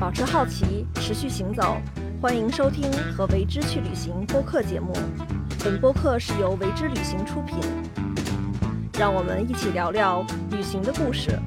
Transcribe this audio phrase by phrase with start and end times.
[0.00, 1.76] 保持好奇，持续行走。
[2.22, 4.94] 欢迎收听和为之去旅行播客节目。
[5.62, 7.58] 本播客是由为之旅行出品。
[8.98, 11.38] 让我们一起聊聊旅行的故事。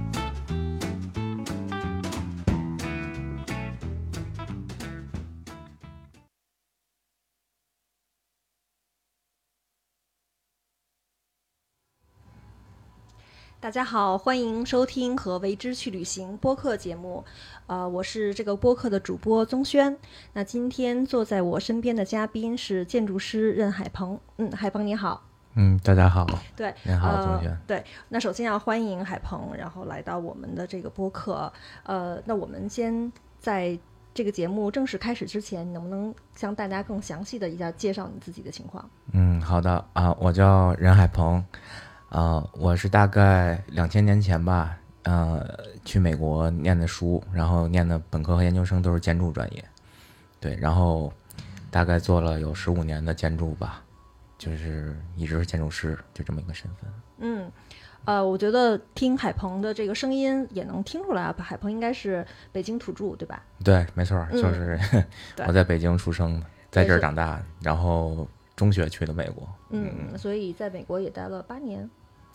[13.64, 17.24] 大家好，欢迎收听和为之去旅行播客节目。
[17.66, 19.98] 呃，我是这个播客的主播宗轩。
[20.34, 24.20] 那今天坐在我身边的嘉宾是建筑师任海鹏。
[24.36, 25.24] 嗯，海鹏你好。
[25.54, 26.28] 嗯，大家好。
[26.58, 27.58] 对，你好，呃宗轩。
[27.66, 31.50] 对，那首先要欢迎海鹏，然后来到我们的这个播客。
[31.84, 33.10] 呃，那我们先
[33.40, 33.80] 在
[34.14, 38.90] 这个节目正式开始之前，能不能向大家更详细的一下介绍你自己的情况？
[39.14, 41.42] 嗯，好的啊，我叫任海鹏，
[42.14, 45.44] 啊，我是大概两千年前吧，呃，
[45.84, 49.66] 去美国念的书，然后念的本科和研究生都是建筑专业，
[50.40, 51.12] 对，然后
[51.72, 53.82] 大概做了有十五年的建筑吧，
[54.38, 56.88] 就是一直是建筑师，就这么一个身份。
[57.18, 57.52] 嗯，
[58.06, 63.42] 呃，我觉得听海鹏的这个声音也能听出来啊，海鹏应该是北京土著，对吧？
[63.64, 64.80] 对，没错就是、
[65.36, 71.90] 对 我在北京出生，在这儿长大，然后中学去的美国，嗯，所以在美国也待了八年。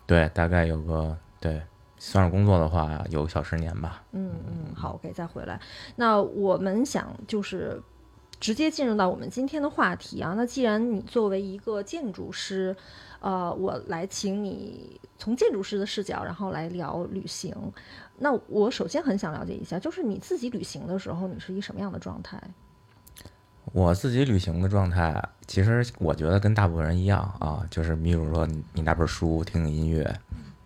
[0.09, 1.61] 对，大概有个对，
[1.99, 4.01] 算是工作的话有个小十年吧。
[4.13, 5.61] 嗯嗯，好，OK，再回来。
[5.97, 7.79] 那我们想就是
[8.39, 10.33] 直接进入到我们今天的话题啊。
[10.35, 12.75] 那既然你作为一个建筑师，
[13.19, 17.55] 呃，我来请你从建筑师的视角，然后来聊旅行。
[18.17, 22.41] 那我首先很想了解一下，就是你自己旅行的时候，你是一什么样的状态？
[23.71, 30.03] 我自己旅行的状态，其实我觉得跟大部分人一样啊，就是你比如说你拿本书，听听音乐，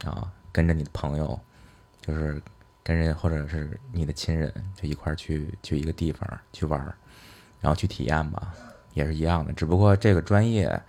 [0.05, 1.37] 啊，跟着你的朋友，
[2.01, 2.41] 就是
[2.81, 6.95] 跟人或者是你的亲人，就一块儿去去一个地方去玩儿，
[7.59, 8.53] 然后去体验吧，
[8.93, 9.51] 也是一样的。
[9.53, 10.81] 只不过这个专业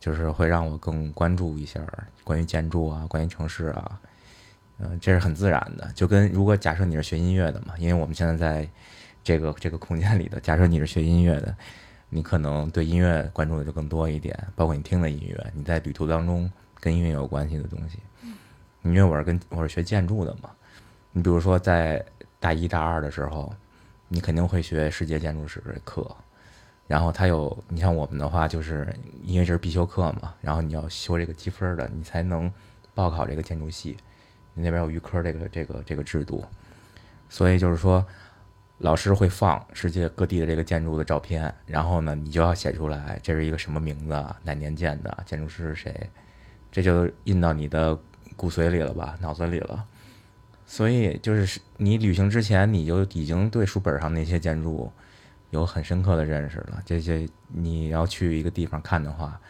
[0.00, 1.80] 就是会让我更关注一下
[2.24, 4.00] 关于建筑啊，关于城市啊，
[4.78, 5.88] 嗯、这是很自然的。
[5.94, 8.68] 就跟如果假设你是学音乐的嘛，因为我们现在在
[9.22, 11.54] 这个这个空间里的，假设你是学音乐的，
[12.08, 16.50] 你可能对音乐关注的就更多一点，包括你听的音乐，你在旅途当中
[16.80, 17.98] 跟音乐有关系的东西。
[18.82, 20.50] 因为我是跟我是学建筑的嘛，
[21.12, 22.04] 你比如说在
[22.40, 23.54] 大一大二的时候，
[24.08, 26.04] 你肯定会学世界建筑史的课，
[26.88, 32.52] 然后它有你像我们的话，就是因为这是必修课嘛，然后你要修这个积分的，你才能
[32.92, 33.96] 报考这个建筑系。
[34.54, 36.44] 你那边有预科这个这个这个制度，
[37.28, 38.04] 所以就是说，
[38.82, 46.10] 老师会放世界各地的这个建筑的照片，然后呢，你就要写出来这是一个什么名字，哪年建的，建筑师是谁，
[46.72, 47.96] 这就印到你的
[48.34, 49.86] 骨髓里了吧，脑子里了。
[50.66, 54.90] 所以就是你旅行之前，你就已经对书本上那些建筑
[55.50, 56.82] 有很深刻的认识了。
[56.84, 59.40] 这些你要去一个地方看的话，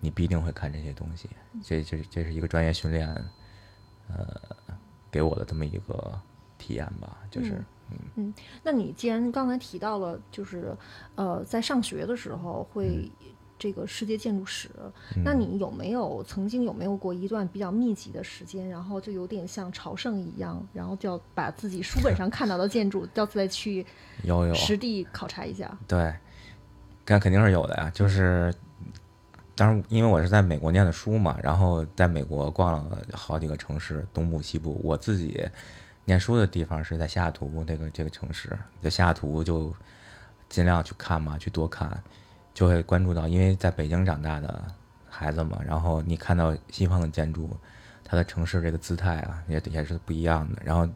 [0.00, 1.28] 你必定会看这些东西。
[1.62, 3.06] 这这这是一个专业训练，
[4.08, 4.40] 呃，
[5.10, 6.18] 给我的这么一个
[6.56, 7.62] 体验吧，就是。
[8.62, 10.76] 那你既然刚才提到了，就是
[11.14, 13.10] 呃，在上学的时候会
[13.58, 14.68] 这个世界建筑史，
[15.24, 23.84] 那你有没有曾经有没有过一段比较密集的时间，然后就有点像朝圣一样，然后就要把自己书本上看到的建筑，要再去
[24.22, 25.76] 有有实地考察一下？
[25.88, 26.14] 对，
[27.06, 27.90] 那肯定是有的呀。
[27.92, 28.54] 就是，
[29.56, 34.80] 当然，因为我是在美国念的书嘛，然后在美国逛了好几个城市，东部、西部。
[34.84, 35.44] 我自己
[36.08, 38.48] 念书的地方是在西雅图那个这个城市，
[38.82, 39.72] 在西雅图就
[40.48, 42.02] 尽量去看嘛，去多看，
[42.54, 44.64] 就会关注到，因为在北京长大的
[45.06, 47.54] 孩子嘛，然后你看到西方的建筑，
[48.02, 50.62] 它的城市这个姿态啊，也也是不一样的。
[50.64, 50.88] 然后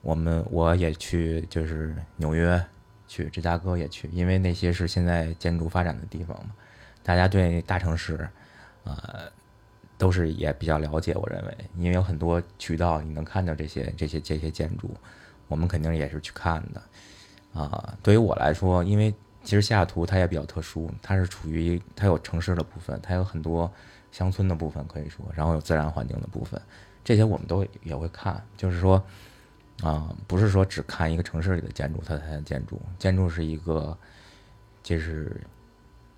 [0.00, 2.60] 我们我也去，就是纽约。
[3.08, 6.54] 去芝加哥也去，因为那些是现在建筑发展的地方嘛，
[7.02, 8.26] 大家对大城市，
[8.84, 9.30] 呃，
[10.02, 11.14] 都是也比较了解。
[11.14, 14.90] 我认为，因为有很多渠道你能看到这些这些这些建筑，
[15.46, 16.82] 我们肯定也是去看的。
[17.54, 19.14] 啊、对于我来说，因为
[19.44, 23.70] 其实西雅图它也比较特殊，它是处于它有城市的部分，它有很多
[24.10, 26.60] 乡村的部分可以说，然后有自然环境的部分，
[27.04, 29.00] 这些我们都也会看，就是说。
[29.82, 32.80] 啊、不是说只看一个城市里的建筑，它才建筑。
[33.00, 33.98] 建筑是一个，
[34.80, 35.40] 就是，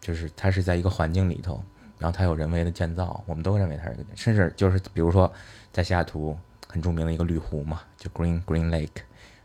[0.03, 1.65] 就是它是在一个环境里头，
[2.05, 5.33] 然后它有人为的建造，我们都认为它是，甚至就是比如说
[5.73, 6.37] 在西雅图
[6.69, 9.01] 很著名的一个绿湖嘛，就 Green Green Lake，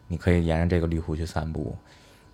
[0.09, 1.73] 你可以沿着这个绿湖去散步，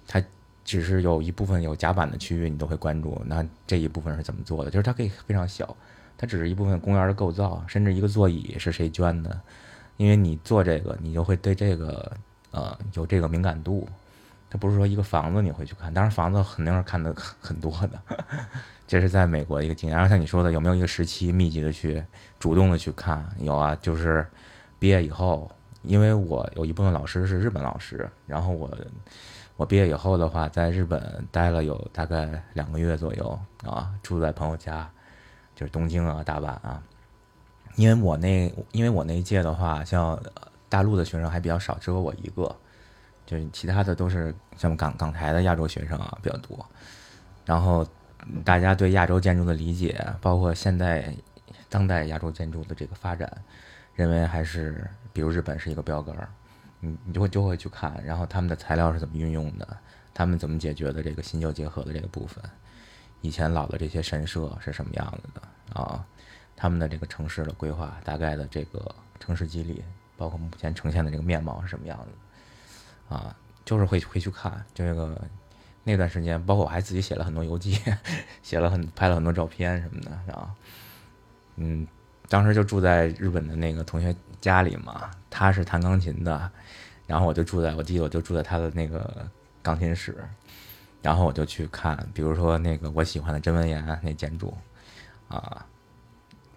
[0.07, 0.19] 它
[0.63, 4.71] 只是有一部分有甲板的区域你都会关注，那这一部分是怎么做的？
[4.71, 5.77] 就是它可以非常小，
[6.17, 9.39] 它只是一部分公园的构造，甚至一个座椅是谁捐的，
[9.97, 12.11] 因为你做这个，你就会对这个
[12.49, 13.87] 呃有这个敏感度，
[14.49, 17.99] 它不是说一个房子你会去看，当然房子肯定是看的很多的，
[18.87, 19.97] 这是在美国一个经验。
[19.97, 22.03] 然后像你说的，有没有一个时期密集的去
[22.39, 23.25] 主动的去看？
[23.39, 24.25] 有啊，就是
[24.79, 25.51] 毕业以后，
[25.81, 28.69] 因为我有一部分老师是日本老师，然后我
[29.57, 34.89] 我毕业以后的话，在日本待了有大概两个月左右啊，住在朋友家，
[35.55, 36.81] 就是东京啊、大阪啊。
[37.75, 40.17] 因为我那因为我那一届的话，像
[40.69, 42.55] 大陆的学生还比较少，只有我一个，
[43.25, 46.65] 就是其他的都是像港港台的亚洲学生啊比较多。
[47.45, 47.85] 然后
[48.43, 51.13] 大家对亚洲建筑的理解，包括现代
[51.69, 53.31] 当代亚洲建筑的这个发展，
[53.93, 56.29] 认为还是比如日本是一个标杆儿，
[56.79, 59.77] 你你就会就会去看，然后他们的材料是怎么运用的，
[60.13, 62.43] 他们怎么解决的这个新旧结合的这个部分，
[63.21, 66.05] 以前老的这些神社是什么样子的啊？
[66.55, 69.83] 他们的这个城市的规划，大概的这个城市肌理，
[70.15, 72.11] 包括目前呈现的这个面貌是什么样子，
[73.09, 75.19] 啊，就是会会去看这个
[75.83, 77.79] 那段时间，包括我还自己写了很多游记，
[78.41, 80.53] 写了很拍了很多照片什么的，啊，
[81.55, 81.87] 嗯，
[82.29, 86.51] 当时就住在日本的那个同学家里嘛，他是弹钢琴的，
[87.07, 89.27] 然后我就住在我记得我就住在他的那个
[89.61, 90.17] 钢琴室，
[91.01, 94.55] 然后我就去看，比如说那个我喜欢的真文岩那建筑，
[95.27, 95.65] 啊。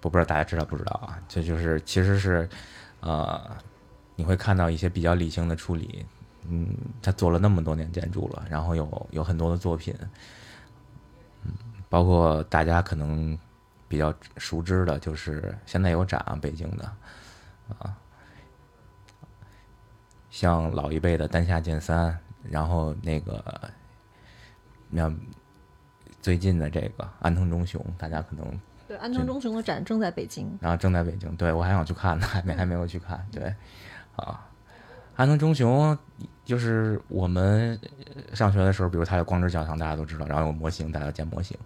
[0.00, 1.20] 我不知道大家知道不知道啊？
[1.28, 2.48] 这就是其实是，
[3.00, 3.50] 呃，
[4.14, 6.06] 你会看到一些比较理性的处理。
[6.48, 9.94] 嗯，他做了那么多年建筑了，然后有有很多的作品，
[11.44, 11.52] 嗯，
[11.88, 13.38] 包括大家可能
[13.86, 16.84] 比较熟知的，就是现在有展啊，北京的
[17.78, 17.96] 啊，
[20.30, 23.70] 像老一辈的丹下健三，然后那个
[24.90, 25.12] 那
[26.20, 28.60] 最近的这个安藤忠雄，大家可能。
[28.88, 31.36] 对，安藤忠雄的展正在北京，然后正在北京。
[31.36, 33.22] 对我还想去看呢，还没还没有去看。
[33.30, 33.54] 对，
[34.16, 34.47] 啊，
[35.18, 35.98] 安藤忠雄
[36.44, 37.76] 就是我们
[38.34, 41.58] 上学的时候，比如他有光之教堂，大家都知道，然后有模型，大家建模型。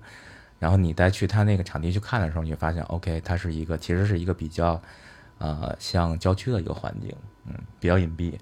[0.58, 4.80] 然后你再去他那个场地去看的时候，你会发现，OK，它是一个其实是一个比较
[5.36, 8.32] 呃像郊区的一个环境，嗯，比较隐蔽。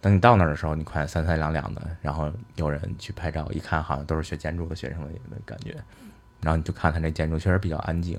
[0.00, 5.10] 等你到那儿的时候，你看三三两两的，然后有人去拍照，一看好像都是学建筑的学生的
[5.44, 5.76] 感觉。
[6.40, 8.18] 然后你就看他那建筑确实比较安静，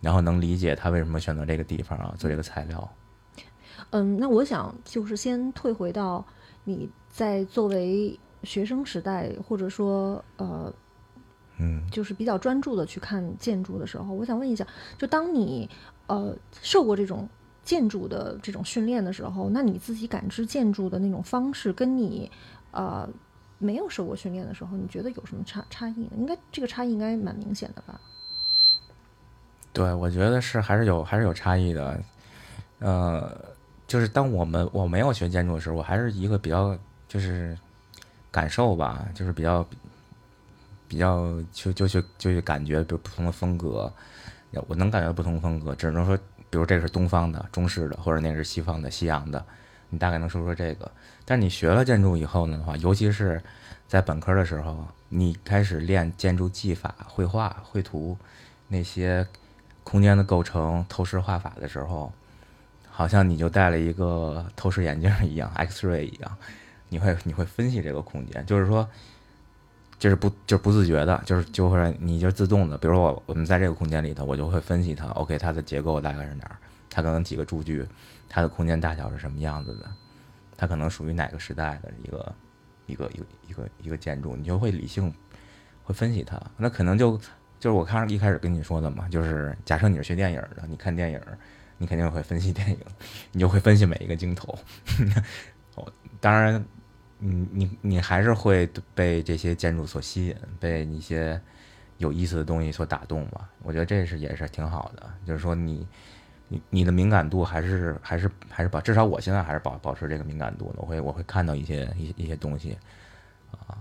[0.00, 2.88] 然后能理解他为什么选择这个地方啊，做这个材料。
[3.90, 6.24] 嗯，那我想就是先退回到
[6.64, 10.72] 你在作为学生时代，或者说呃，
[11.58, 14.66] 嗯，就是比较专注的去看建筑的时候，我想问一下，
[14.98, 15.68] 就当你
[16.06, 17.28] 呃受过这种
[17.64, 22.30] 建筑的这种训练的时候，那你自己感知建筑的那种方式，跟你
[22.70, 23.08] 呃。
[23.62, 26.12] 没有受过训练的时候，你觉得有什么差差异呢？
[26.16, 28.00] 应该这个差异应该蛮明显的吧？
[29.70, 32.00] 对，我觉得是还是有还是有差异的。
[32.78, 33.38] 呃，
[33.90, 36.78] 就是当我们我没有学建筑的时候，我还是一个比较
[37.08, 37.58] 就是
[38.30, 39.66] 感受吧，就是比较
[40.86, 43.92] 比较就就去就去感觉，比如不同的风格，
[44.68, 46.16] 我能感觉不同风格，只能说，
[46.48, 49.44] 比如这是东方的、中式的，或者那是西方的、西洋的。
[49.88, 50.88] 你大概能说说这个，
[51.24, 53.42] 但是你学了建筑以后呢的话，尤其是
[53.88, 58.16] 在本科的时候，你开始练建筑技法、绘画、绘图
[58.68, 59.26] 那些
[59.82, 62.12] 空间的构成、透视画法的时候，
[62.90, 66.36] 好像你就戴了一个透视眼镜一样，X-ray 一样，
[66.88, 68.86] 你会你会分析这个空间，就是说，
[69.98, 76.56] 就是不就是不自觉的，就是就会你就自动的，比如说我我们在这个空间里头，我就会分析它，OK，它的结构大概是哪儿，
[76.90, 77.86] 它可能几个柱距。
[78.32, 79.90] 它的空间大小是什么样子的？
[80.56, 82.32] 它可能属于哪个时代的一个
[82.86, 84.36] 一个一个一个一个建筑？
[84.36, 85.12] 你就会理性
[85.82, 86.40] 会分析它。
[86.56, 87.18] 那可能就
[87.58, 91.20] 就是我看一开始跟你说的嘛，就是假设你是学电影的，你看电影，
[91.80, 92.78] 你肯定会分析电影，
[93.32, 94.56] 你就会分析每一个镜头。
[95.74, 96.64] 哦，当然，
[97.18, 101.40] 你你你还是会被这些建筑所吸引，被一些
[101.96, 103.48] 有意思的东西所打动吧？
[103.62, 105.88] 我觉得这是也是挺好的，就是说你。
[106.52, 110.80] 你你的敏感度还是还是还是保，至少我现在还是保保持这个敏感度的。
[110.80, 112.76] 我会我会看到一些一一些东西，
[113.52, 113.78] 啊，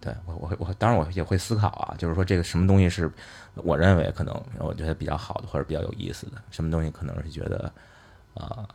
[0.00, 3.10] 对我我我当然我也会思考啊，就是说这个什么东西是
[3.54, 7.72] 我认为可能我觉得比较好的或者比较有意思的，什么东西可能是觉得
[8.34, 8.66] 啊。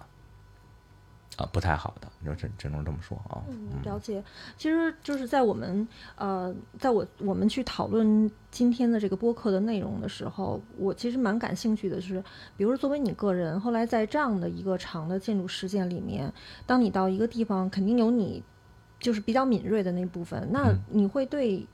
[1.38, 3.44] 啊，不太好的，你说只只能这么说啊。
[3.50, 4.24] 嗯，了解。
[4.55, 12.24] 其实就是在我们呃，在我我们去讨论今天的这个播客的内容的时候，我其实蛮感兴趣的，是
[12.55, 16.32] 比如说作为你个人，后来在这样的一个长的建筑实践里面，
[16.65, 18.41] 当你到一个地方，肯定有你
[19.06, 20.50] 就是比较敏锐的那部分。
[20.52, 21.66] 那你会对，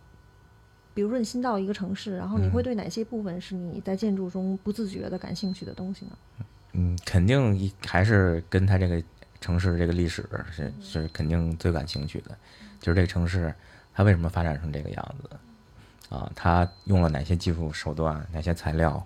[0.94, 6.12] 比如说你新到一个城市，然后你会对哪些部分是你在建筑中不自觉的感兴趣的东西呢？
[6.74, 9.02] 嗯，肯定一还是跟他这个。
[9.44, 12.30] 城市这个历史是是肯定最感兴趣的，
[12.80, 13.52] 就是这个城市
[13.92, 16.32] 它为什么发展成这个样子啊？
[16.36, 19.04] 它用了哪些技术手段，哪些材料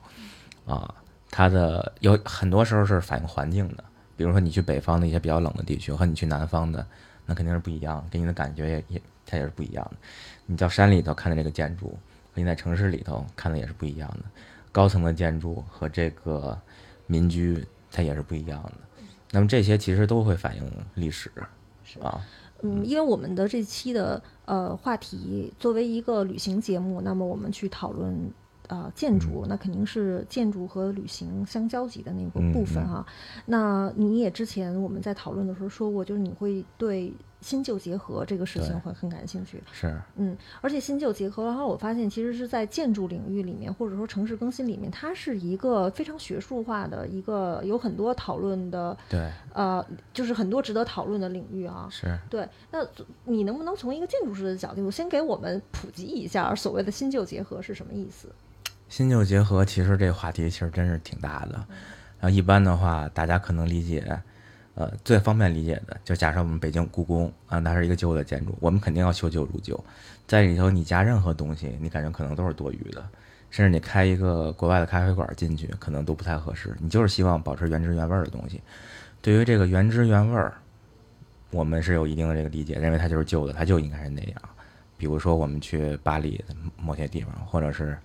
[0.66, 0.94] 啊？
[1.32, 3.84] 它的有很多时候是反映环境的，
[4.18, 6.86] 比如说你去北方的一些比较冷的地区，和你去南方的，
[7.26, 9.98] 那肯定是不一样，给你的感觉也也它也是不一样的。
[10.46, 11.88] 你到山里头看的这个建筑，
[12.34, 14.26] 和你在城市里头看的也是不一样的。
[14.72, 16.60] 高层的建筑和这个
[17.08, 18.74] 民居，它也是不一样的。
[19.32, 20.64] 那么这些其实都会反映
[20.94, 21.32] 历史，
[22.02, 22.22] 啊，
[22.62, 28.14] 嗯，因为我们的这期的呃话题作为一个旅行节目，那么我们去讨论
[28.68, 33.06] 呃建筑，那肯定是建筑和旅行相交集的那个部分哈。
[33.46, 37.14] 那你也之前我们在讨论的时候说过，就是你会对。
[37.42, 52.50] 新旧结合这个事情会很感兴趣，是，嗯，而且新旧结合，然后我发现其实是在建筑领域里面，或者说城市更新里面，它是一个非常学术化的一个有很多讨论的，对，呃，就是很多值得讨论的领域啊，是对。
[52.72, 52.80] 那
[53.26, 58.28] 你能不能从一个建筑师的角度，先给我们普及一下所谓的新旧结合是什么意思？
[58.96, 61.56] 新旧结合其实这个话题其实真是挺大的，
[62.18, 64.02] 然后一般的话，大家可能理解。
[64.76, 69.78] 呃，最方便理解的，就假设我们北京故宫啊，它是一个旧的建筑，我们肯定要修旧如旧，
[70.26, 73.06] 在里头你加任何东西，你感觉可能都是多余的，
[73.50, 76.74] 甚至你开一个国外的咖啡馆进去，可能都不太合适。
[76.80, 78.62] 你就是希望保持原汁原味的东西。
[79.22, 80.54] 对于这个原汁原味儿，
[81.52, 84.42] 我们是有一定的这个理解，认为它就是旧的，它就应该是那样。
[84.98, 86.42] 比如说我们去巴黎
[86.78, 87.98] 某些地方，或者是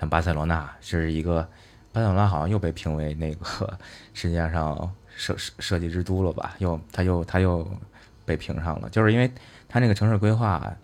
[0.00, 1.46] 像巴塞罗那，是一个
[1.92, 3.78] 巴塞罗那好像又被评为那个
[4.14, 4.90] 世界上。
[5.16, 6.54] 设设设计之都了吧？
[6.60, 7.68] 又他又他又
[8.24, 9.30] 被评上了，就是因为
[9.68, 10.74] 他那个城市规划，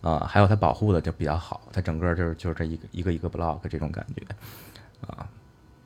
[0.00, 4.24] 啊，还有他保护的就比较好，它整个就是就是这一个一个一个 block 这种感觉，
[5.06, 5.28] 啊，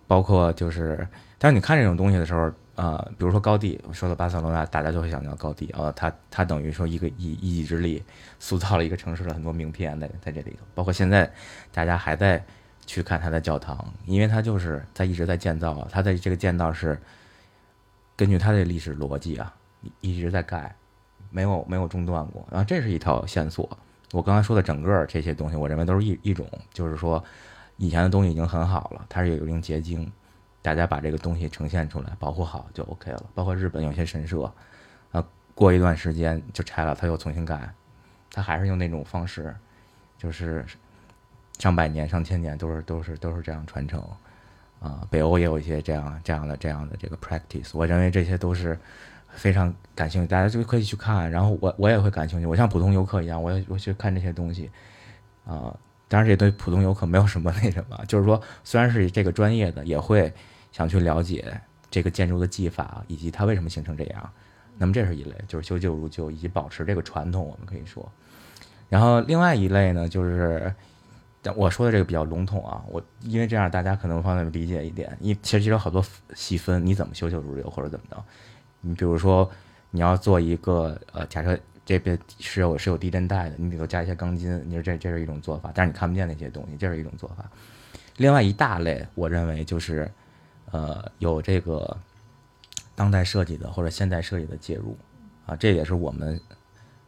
[0.06, 1.04] 包括就是，
[1.36, 8.00] 但是你看这种东西的时候，啊，比如说高地，说到巴塞罗那，大家就会想到高地，啊，它它等于说一个一一己之力
[8.38, 11.28] 塑造了一个城市的很多名片在在这里头，包括现在
[11.72, 12.44] 大家还在
[12.86, 16.98] 去看他的教堂，因为他就是在一直在建造，他的这个建造是。
[18.18, 19.54] 根据他的历史逻辑啊，
[20.00, 20.74] 一直在盖，
[21.28, 22.48] 没有没有中断过。
[22.50, 23.68] 然后这是一条线索。
[24.10, 27.22] 我刚才说的整个这些东西，我认为都是一一种，就是说
[27.76, 30.10] 以前的东西已经很好了，它是有一定结晶，
[30.62, 33.22] 大家把这个东西呈现出来，保护好就 OK 了。
[33.34, 34.50] 包括日本有些神社，
[35.12, 35.22] 啊，
[35.54, 37.70] 过一段时间就拆了，他又重新盖，
[38.30, 39.54] 他还是用那种方式，
[40.16, 40.64] 就是
[41.58, 44.02] 上百年、上千年都是都是都是这样传承。
[44.78, 48.78] 啊，北欧也有一些这样这样的这样的这个 practice，我认为这些都是
[49.30, 51.30] 非常感兴趣，大家就可以去看。
[51.30, 54.70] 然后我我也会感兴趣，我像普通游客一样，我也我去看这些东西。
[55.46, 55.74] 啊，
[56.08, 60.30] 当然这对普通游客没有什么那什么，就是说虽然是这个专业的，也会
[60.72, 61.58] 想去了解
[61.90, 64.30] 这个建筑的技法以及它为什么形成这样。
[64.76, 68.06] 那么这是一类，就是修旧如旧以及保持这个传统，我们可以说。
[68.90, 70.70] 然后另外一类呢，就是。
[71.54, 75.16] 我说的这个比较笼统啊，我因为这样大家可能方便理解一点。
[75.20, 78.24] 因其实有好多细分，你怎么修旧如旧或者怎么着？
[78.80, 79.50] 你比如说
[79.90, 87.48] 你要做一个呃，假设这边是有是有地震带的，你里头加一些钢筋，你说这这是一种做法，但是你看不见那些东西，这是一种做法。
[88.16, 90.10] 另外一大类，我认为就是
[90.70, 91.96] 呃有这个
[92.94, 94.96] 当代设计的或者现代设计的介入
[95.46, 96.40] 啊，这也是我们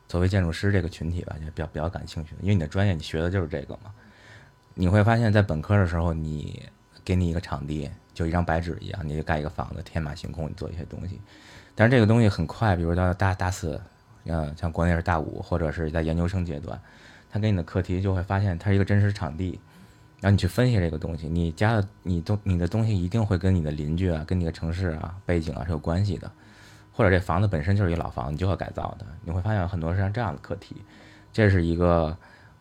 [0.07, 3.93] 作为建筑师这个群体吧，就比较比较感兴趣的，因为你的专业你学的就是这个嘛。
[4.81, 6.63] 你会发现在本科的时候，你
[7.05, 11.21] 给你一个场地，就一张白纸一样，你就盖一个房子，天马行空，你做一些东西。
[11.75, 13.81] 但是这个东西很快，比如到大大四，
[14.27, 16.81] 嗯，像国内是大五，或者是在研究生阶段，
[17.29, 19.59] 他给你的课题就会发现它是一个真实场地，
[20.21, 26.31] 然后你去分析这个东西，你家的你东你的东西一定会跟你的邻居啊，跟你的城市啊背景啊是有关系的，
[26.93, 30.77] 或者这房子本身就是一老房，你就要改造的，你会发现很多是像这样的课题，
[31.33, 32.17] 这是一个。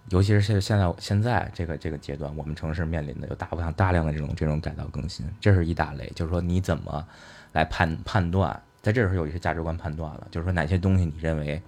[0.09, 6.09] 尤其是现现在现在这个这个阶段，我们城市面临的有大量大量的这种这种改造更新，这是一大类。
[6.15, 7.05] 就是说你怎么
[7.51, 11.61] 来判判断，在这时候有一些价值观判断了，就是说哪些东西你认为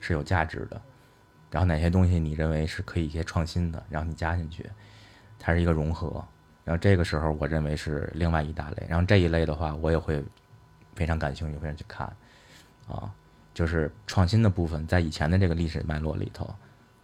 [0.00, 0.80] 是有价值的，
[1.50, 4.68] 然后哪些东西你认为是可以一些创新的，然后你加进去，
[5.38, 6.24] 它是一个融合。
[6.64, 8.84] 然后这个时候我认为是另外一大类。
[8.88, 10.24] 然后这一类的话，我也会
[10.96, 12.04] 非常感兴趣，非常去看
[12.88, 13.08] 啊，
[13.54, 16.52] 就是创新的部分在以前的这个历史脉络里头。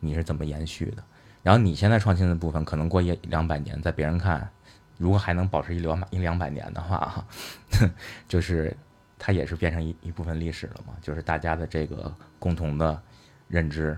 [0.05, 1.03] 你是怎么延续的？
[1.43, 4.51] 然后你现在创新的部分，可能过一两百年，在别人看，
[4.99, 7.25] 如果还能保持一两一两百年的话，
[8.27, 8.77] 就是
[9.19, 13.01] 它也是变成一一部分历史了嘛，就是大家的这个共同的
[13.49, 13.97] 认知。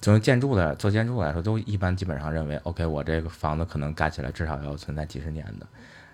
[0.00, 5.66] 从建筑的做建筑来说，都一般基本上认为，OK，我这个房子可能盖起来至少要存在几十年的。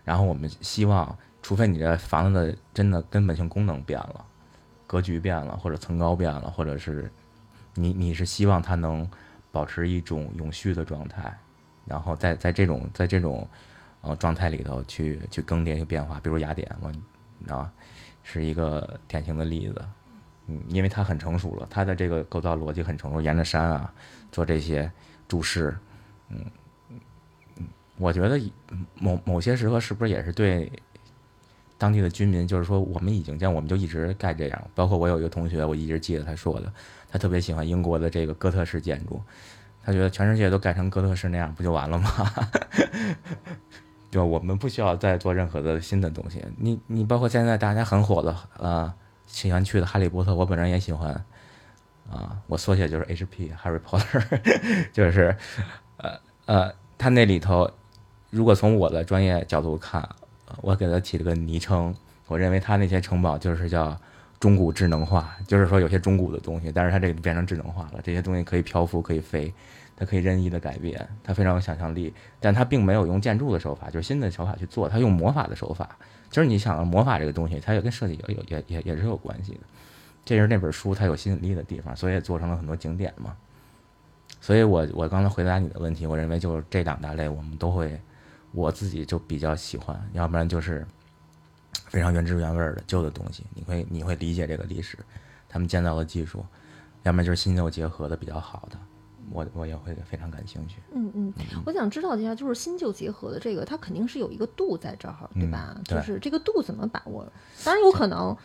[0.05, 4.25] 然后我们希望，除非你这房子的真的根本性功能变了，
[4.87, 7.11] 格局变了，或者层高变了，或者是
[7.75, 9.09] 你你是希望它能
[9.53, 11.37] 保持一种永续的状态，
[11.85, 13.47] 然后在在这种在这种
[14.01, 17.73] 呃状态里头去去更迭去变化，比如雅典，我啊
[18.23, 19.85] 是一个典型的例子。
[20.47, 23.91] 嗯，因为它很成熟了，它的这个构造逻辑很成熟，沿着山啊
[24.31, 24.93] 做这些
[25.27, 25.75] 注释，
[26.29, 26.45] 嗯
[27.57, 27.67] 嗯，
[27.97, 28.39] 我觉得
[28.95, 30.71] 某某些时刻是不是也是对
[31.79, 34.71] 当地的居民，就是说我们已经这样，我们就一直盖这样。
[34.75, 36.71] 包括我有一个同学，我一直记得他说的，
[37.15, 39.23] 他特别喜欢英国的这个哥特式建筑，
[39.85, 42.11] 他觉得全世界都改成哥特式那样不就完了吗？
[44.11, 46.45] 就我们不需要再做任何的新的东西。
[46.59, 48.93] 你你包括现在大家很火的啊。
[49.27, 51.11] 喜欢去的《哈利波特》，我本人也喜欢，
[52.11, 54.23] 啊，我缩写就是 H.P.，Harry Potter，
[54.93, 55.35] 就是，
[55.97, 57.69] 呃呃，他那里头，
[58.29, 60.07] 如果从我的专业角度看，
[60.61, 61.95] 我给他起了个昵称，
[62.29, 63.99] 我认为他那些城堡就是叫
[64.41, 69.53] 中古智能化，就是说有些中古的东西，但是它这个变成智能化了，这些东西可以漂浮，可以飞，
[69.97, 75.97] 它可以任意的改变，它非常有想象力，但它并没有用建筑的手法，就是新的手法去做，它用魔法的手法。
[76.31, 79.61] 就是你想魔法这个东西，它也跟设计有有也也也是有关系的。
[80.25, 83.37] 这是那本书它有吸引力的地方，所以做成了很多景点嘛。
[84.41, 87.99] 所以我我刚才回答你的问题，我认为就是这两大类我们都会，
[88.53, 89.99] 我自己就比较喜欢。
[90.13, 90.85] 要不然就是
[91.95, 94.99] 非常原汁原味的旧的东西，你会你会理解这个历史，
[95.49, 96.41] 他们建造的技术；
[97.05, 98.77] 要么就是新旧结合的比较好的。
[99.31, 100.79] 我我也会非常感兴趣。
[100.93, 101.33] 嗯嗯，
[101.65, 105.81] 我想知道一下，就是新旧结合的这个，它肯定是有一个度在这儿，对吧？
[105.85, 107.25] 就是这个度怎么把握？
[107.65, 108.37] 当然有可能，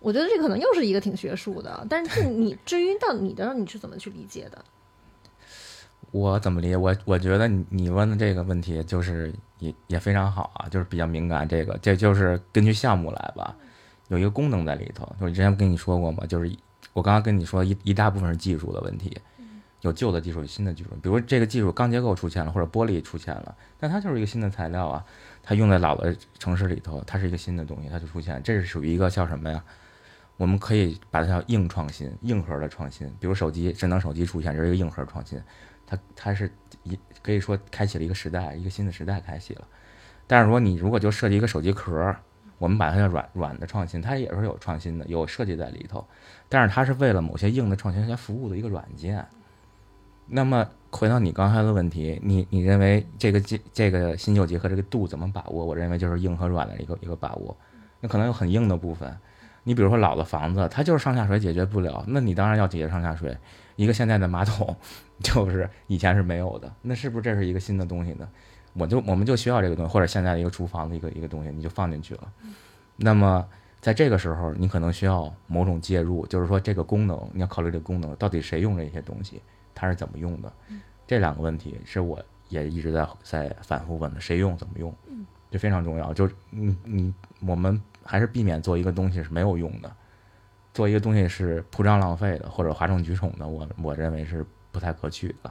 [0.00, 1.86] 我觉得这可能又是一个挺学术的。
[1.90, 4.64] 但是你至于到你的你是怎么去理解的？
[6.14, 6.76] 我怎么理解？
[6.76, 11.46] 我我觉得你你问的这个问题就是也也非常好啊，就是比较敏感。
[11.48, 13.52] 这个这就是根据项目来吧，
[14.06, 15.04] 有一个功能在里头。
[15.18, 16.24] 就是之前不跟你说过吗？
[16.28, 16.56] 就是
[16.92, 19.18] 我刚刚跟你说一一大部分是技术的问题。
[19.80, 20.90] 有旧的技术，有新的技术。
[21.02, 25.04] 比如这个技术钢结构出现了，或者玻璃出现了，但它就是一个新的材料啊。
[25.42, 28.40] 它用在老的城市里头，它是一个新的东西，它就出现。
[28.44, 29.62] 这是属于一个叫什么呀？
[30.36, 33.06] 我们可以把它叫硬创新、硬核的创新。
[33.20, 35.42] 比如手机，智能手机出现，这是一个硬核创新。
[35.86, 36.50] 它它是
[36.82, 39.66] 一可以说开启了一个时代，一个新的时代开启了。
[40.26, 42.14] 但是说你如果就设计一个手机壳，
[42.58, 46.06] 我们把它叫软软的创新，它也是有创新的，有设计在里头。
[46.48, 49.26] 但是它是为了某些硬的创新来服务的一个软件。
[50.26, 55.66] 那么回到你刚才的问题，你你认为这个这这个新旧结合这个度怎么把握？
[55.66, 57.54] 我认为就是硬和软的一个一个把握。
[58.00, 59.14] 那可能有很硬的部分，
[59.64, 63.36] 你比如说老的房子，它就是上下水解决不了，那你当然要解决上下水。
[63.76, 64.76] 一个现在的马桶
[65.20, 68.28] 就是以前是没有的，那是不是这是一个新的东西呢？
[68.74, 72.32] 我就我们就需要这个东西，或者现在的一个厨房的一个一个东西，你就放进去了。
[72.96, 73.46] 那么
[73.80, 79.40] 在这个时候，你可能需要某种介入，就是说这个功能你要考虑这个功能到底谁用这些东西。
[79.74, 80.52] 它是怎么用的？
[81.06, 84.20] 这两个问题是我也一直在在反复问的。
[84.20, 84.56] 谁用？
[84.56, 84.94] 怎么用？
[85.50, 86.12] 这非常重要。
[86.14, 87.14] 就是你你
[87.46, 89.92] 我们还是避免做一个东西是没有用的，
[90.74, 93.46] 做一个东西是铺张浪费的或者哗众取宠的。
[93.46, 95.50] 我我认为是不太可取的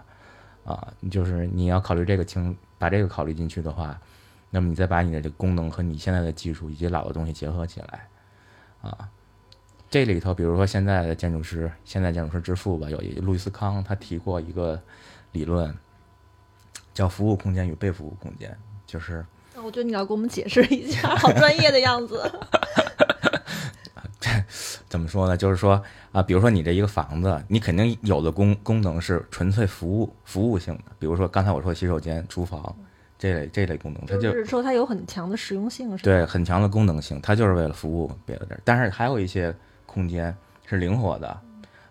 [0.64, 0.94] 啊。
[1.10, 4.00] 就是你要考虑这个情，把这个考虑进去的话，
[4.52, 8.08] 那么你再把你的这功能和你现在的技术以及老的东西结合起来
[8.82, 9.10] 啊。
[9.90, 14.82] 这里头，比如说现在的建筑师，现在建筑师之父吧，有一路易斯康，他提过一个
[15.32, 15.74] 理论，
[16.94, 19.26] 叫服务空间与被服务空间，就是。
[19.56, 22.20] 我觉得你要给我们解释一下，好专业的样子。
[24.94, 25.36] 怎么说呢？
[25.36, 32.76] 就是说啊，比如说你这一个房子，你肯定有的功功能是纯粹服务服务性的，比如说刚才我说洗手间、厨房
[33.18, 38.62] 这类这类功能，它就是说它有很强的实用性，是对，很强的功能性，它就是为了服务别的地儿。
[38.64, 39.52] 但是还有一些。
[39.86, 41.40] 空间是灵活的，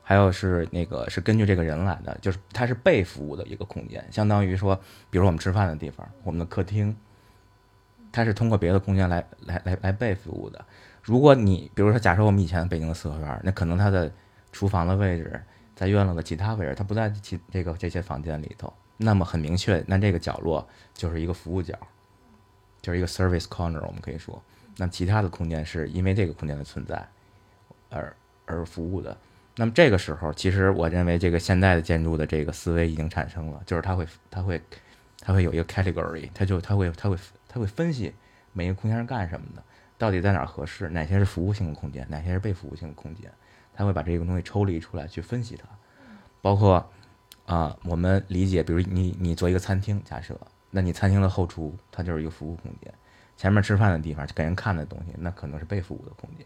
[0.02, 4.74] 还有是那个是根据这个人来的，就是它是被服务的一个空间，相当于说，
[5.08, 6.96] 比如我们吃饭的地方，我们的客厅，
[8.10, 10.64] 它是通过别的空间来来来来被服务的。
[11.02, 14.10] 如果你比如说，假设我们以前北京的四合院，那可能它的
[14.52, 15.42] 厨房的位置
[15.74, 21.76] 在院落的其他位置，它不在其这个这些房间里头，那么很明确，那这个角落就是一个服务角，
[22.80, 24.40] 就是一个 service corner，我们可以说，
[24.76, 27.06] 那其他的空间是因为这个空间的存在。
[27.94, 29.14] 而而服务的，
[29.56, 34.58] 那么这个时候，其实我认为这个现代的建筑的这个思维已经产生了，就是它会它会
[35.20, 38.14] 它会有一个 category，它就它会它会它会分析
[38.54, 39.62] 每一个空间是干什么的，
[40.02, 43.30] 到底在哪儿合适，哪些是服务性的空间，哪些是被服务性的空间，
[43.72, 45.64] 他会把这个东西抽离出来去分析它，
[46.40, 46.84] 包括
[47.46, 50.36] 啊，我们理解，比如你你做一个餐厅，假设，
[50.72, 52.92] 那你餐厅的后厨它就是一个服务空间，
[53.36, 56.44] 前面吃饭的地方给人看的东西，那可能是被服务的空间。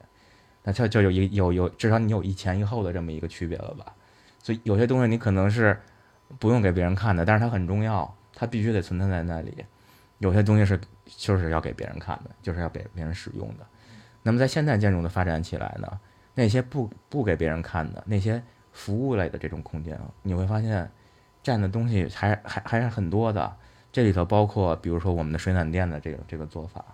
[0.62, 3.94] 那就就有一有有至少你有一前一后的这么一个区别了吧？
[4.42, 5.80] 所以有些东西你可能是
[6.38, 9.64] 不用给别人看的，但是它很重要，它必须得存在在那里。
[10.18, 13.66] 有些东西是就是要给别人看的，就是要给别人使用的。
[14.22, 16.00] 那么在现代建筑的发展起来呢，
[16.34, 18.42] 那些不不给别人看的那些
[18.72, 20.90] 服务类的这种空间，你会发现
[21.42, 23.56] 占的东西还还还是很多的。
[23.92, 26.84] 这里头包括比如说我们的水暖电的这个这个做法，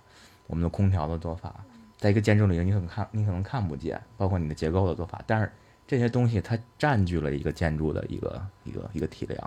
[0.47, 1.65] 我们的空调的做法。
[1.97, 5.51] 在一个建筑里，你可能看，你可能看不见，包括你的结构的做法，但是
[5.87, 9.41] 这些东西它占据了一个建筑的一个一个一个体量，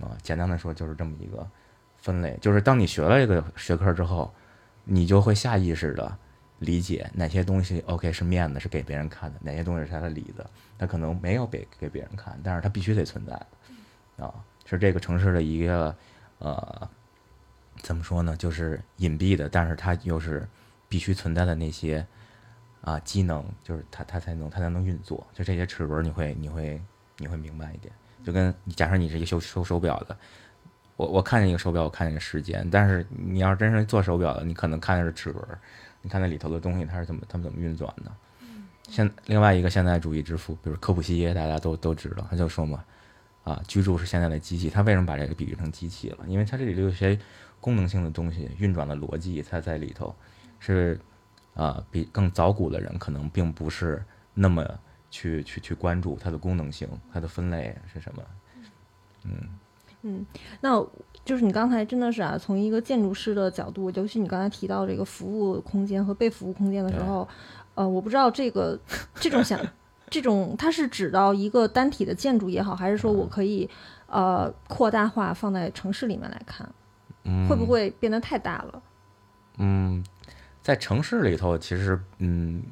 [0.00, 1.46] 啊，简单的说就是这么一个
[1.98, 4.32] 分类，就是当你学了这个学科之后，
[4.84, 6.16] 你就会下意识的
[6.58, 10.44] 理解哪些东西 OK 是面子是给别人看的，哪些东西是他的里子，
[10.78, 13.34] 它可能没有给给别人看，但是它必须得存在，
[14.24, 14.32] 啊，
[14.64, 15.94] 是这个城市的一个
[16.38, 16.88] 呃，
[17.82, 20.48] 怎么说呢，就是隐蔽的，但是它又是。
[20.90, 22.06] 必须存在的那些
[22.80, 25.26] 啊机能，就是它它才能它才能运作。
[25.34, 26.80] 就这些齿轮，你会你会
[27.18, 27.92] 你会明白一点。
[28.24, 30.16] 就跟假设你是一个修修手表的，
[30.98, 32.68] 我我看见一个手表，我看见时间。
[32.72, 35.46] 但是你要真是做手表的，你可能看的是齿轮，
[36.02, 38.12] 你看那里头的东西它是怎么它们怎么运转的。
[38.88, 42.84] 现另外一个现代主义之父，比如科普西耶，大家都都知道，他就说嘛，
[43.44, 44.68] 啊，居住是现在的机器。
[44.68, 46.18] 他为什么把这个比喻成机器了？
[46.26, 47.16] 因为它这里头有些
[47.60, 50.12] 功能性的东西，运转的逻辑，它在里头。
[50.58, 50.98] 是，
[51.54, 54.02] 啊，比更早古的人可能并不是
[54.34, 54.66] 那么
[55.10, 58.22] 去去去关注它的功能性，它的分类是什么？
[59.24, 59.57] 嗯
[60.02, 60.24] 嗯，
[60.60, 60.84] 那
[61.24, 67.26] 就是你刚才真的是啊，从一个建筑师的角度，尤其你刚才提到这个服务空间和被服务空间的时候，
[67.74, 68.78] 呃，我不知道这个
[69.14, 69.60] 这种想
[70.08, 73.68] 这种它是指到一个单体的建筑也好，还是说我可以
[74.06, 76.68] 呃扩大化放在城市里面来看，
[77.48, 78.82] 会不会变得太大了？
[79.58, 80.04] 嗯。
[80.60, 82.62] 在城市里头，其实，嗯，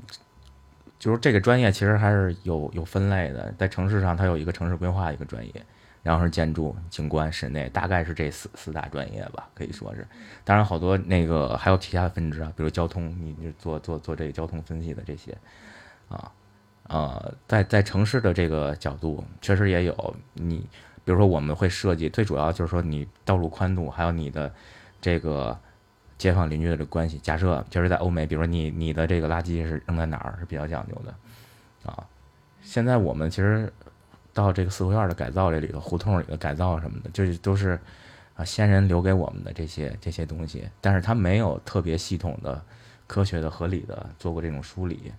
[0.99, 3.51] 就是这个专业其实还是有有分类的。
[3.57, 5.67] 在城市上，它有一个城市规划一个专业，
[6.07, 10.07] 然后是建筑、景观、室内，大概是这四四大专业吧，可以说是。
[10.45, 15.37] 当然，好多那个还有其他的分支啊，比如交通，你你做做做这个交通分析的这些，
[16.09, 16.31] 啊，
[16.85, 20.16] 呃，在在城市的这个角度，确实也有。
[20.35, 20.59] 你
[21.05, 24.55] 比如说，我们会设计，最主要就是说你道路宽度，还有你的
[25.01, 25.59] 这个。
[26.19, 32.07] 街坊邻居的这关系，假设就是在欧美，比如说你你的这个垃圾是扔在哪儿是比较讲究的，啊，
[32.62, 33.71] 现在我们其实
[34.37, 37.81] 到这个四合院的改造这里头，胡同里的改造什么的，就是都是
[38.35, 42.62] 啊先人留给我们的这些这些东西，但是他没有特别系统的、
[43.07, 45.11] 科学的、合理的做过这种梳理，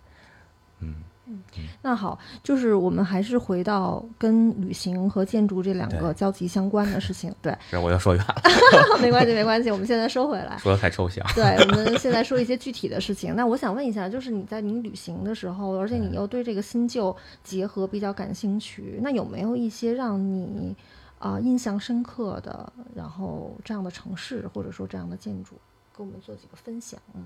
[0.82, 1.04] 嗯。
[1.30, 1.42] 嗯，
[1.82, 7.34] 那好，就是我们还是回到跟旅行和建筑这两个交集相关的事情。
[7.42, 8.36] 对， 这我又说远了，
[9.02, 10.58] 没关系，没关系，我们现在收回来。
[10.58, 11.26] 说的太抽象。
[11.36, 13.36] 对，我们现在说一些具体的事情。
[13.36, 20.76] 那我想问一下，就是你在你旅行的时候，而且你又对这个新旧结合比较感兴趣，那有没有一些让你
[21.20, 25.56] 啊印象深刻的，然后这样的城市或者说这样的建筑，
[25.96, 27.00] 给我们做几个分享？
[27.14, 27.26] 嗯。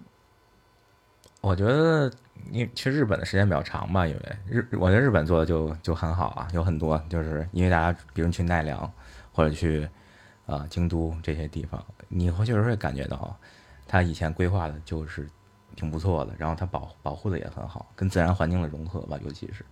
[1.41, 2.11] 我觉得
[2.51, 8.89] 你去日本的时间比较长吧，因为日我觉得日本做的就就很好啊，有很多就是因为大家比如去奈良
[9.33, 9.89] 或者去
[10.45, 13.35] 啊京都这些地方，你会确实会感觉到
[13.87, 15.27] 他以前规划的就是
[15.75, 19.65] 挺不错的，然后他保保护的也很好，跟自然环境的融合吧，尤其是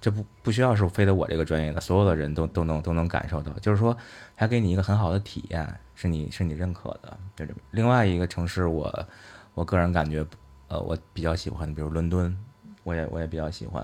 [0.00, 3.96] 这不不需要是非得我这个专业的，所有的人都都能都能感受到，就是说
[4.36, 7.18] 他给你一个很好的体验，是你是你认可的。
[7.34, 9.08] 就这另外一个城市，我
[9.54, 10.24] 我个人感觉。
[10.74, 12.36] 呃，我比较喜欢的，比如伦敦，
[12.82, 13.82] 我也我也比较喜欢，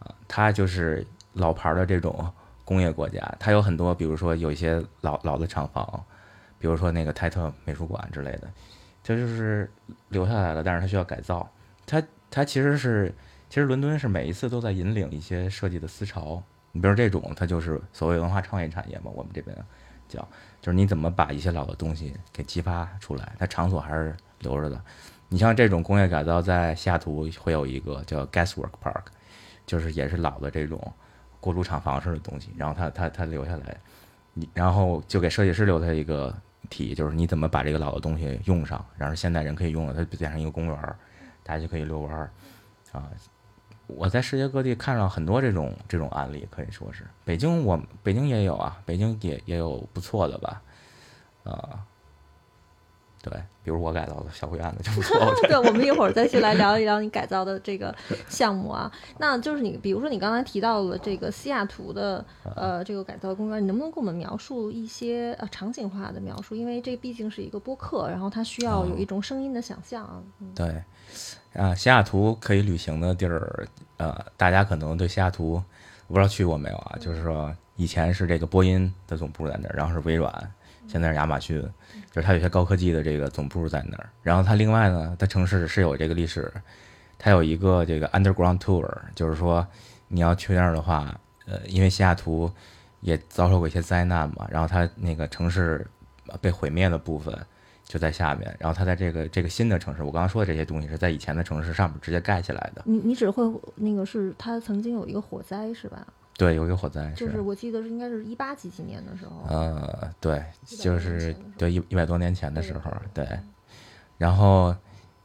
[0.00, 2.28] 啊，它就是老牌的这种
[2.64, 6.04] 工业国家，它有很多，比如说有一些老老的厂房，
[6.58, 8.50] 比如说那个泰特美术馆之类的，
[9.04, 9.70] 它就是
[10.08, 11.48] 留下来了，但是它需要改造。
[11.86, 13.14] 它它其实是，
[13.48, 16.42] 其实伦敦是每一次都在引领一些设计的思潮。
[16.72, 19.56] 你比如这种，它就是所谓文化创意产业嘛，我们这边
[20.08, 20.20] 叫，
[20.60, 24.82] 就是你怎么把一些老的东西给激发出来，它场所还是留着的。
[25.28, 29.06] 你像这种工业改造，在西雅图会有一个叫 Gaswork Park，
[29.66, 30.80] 就是也是老的这种
[31.40, 32.54] 锅炉厂房式的东西。
[32.56, 33.76] 然后他他他留下来，
[34.34, 36.32] 你然后就给设计师留下一个
[36.70, 40.76] 题，就是你怎么把这个老的东西用上，然后现代人可以用了，它变成一个公园，
[41.42, 42.30] 大家就可以遛弯儿
[42.92, 43.10] 啊。
[43.88, 50.62] 我在世界各地看到很多这种这种案例，可以说是北京我北京也有啊，北京也也有不错的吧，
[51.42, 51.84] 啊。
[53.28, 55.18] 对，比如我改造的小灰院子就不错。
[55.48, 57.92] 对，我们一会儿再去来聊一聊你改造的这个
[58.28, 58.90] 项目啊。
[59.18, 66.54] 那就是你，比如说你刚才提到了这个西雅图的呃这个改造公园，你能不能给我们描述一些呃场景化的描述？
[66.54, 70.22] 因为这毕竟是一个播客，然后它需要有一种声音的想象啊。
[70.38, 70.82] 嗯对，
[71.60, 75.60] 啊，西雅图可以旅行的地儿，呃，大家可能对西雅图
[76.06, 76.96] 我不知道去过没有啊？
[77.00, 80.32] 就是说以前是这个波音的总部在那儿，然后是微软，
[80.86, 81.60] 现在是亚马逊，
[82.10, 84.08] 就是它有些高科技的这个总部在那儿。
[84.22, 86.52] 然后它另外呢，它城市是有这个历史，
[87.18, 89.66] 它有一个这个 underground tour，就是说
[90.08, 92.50] 你要去那儿的话，呃，因为西雅图
[93.00, 95.86] 也遭受过一些灾难嘛，然后它那个城市
[96.40, 97.36] 被毁灭的部分。
[97.88, 102.82] 就在下面，然后它在这个这个新的城市，我刚刚说的这些东西是在以前的城市上面直接盖起来的。
[102.84, 103.44] 你你只会
[103.76, 106.04] 那个是它曾经有一个火灾是吧？
[106.38, 109.44] 对，有一个火灾，就是我记得是应该是一八几几年的时候。
[109.48, 113.38] 呃，对，100多年就是对一一百多年前的时候，对对。
[114.18, 114.74] 然后，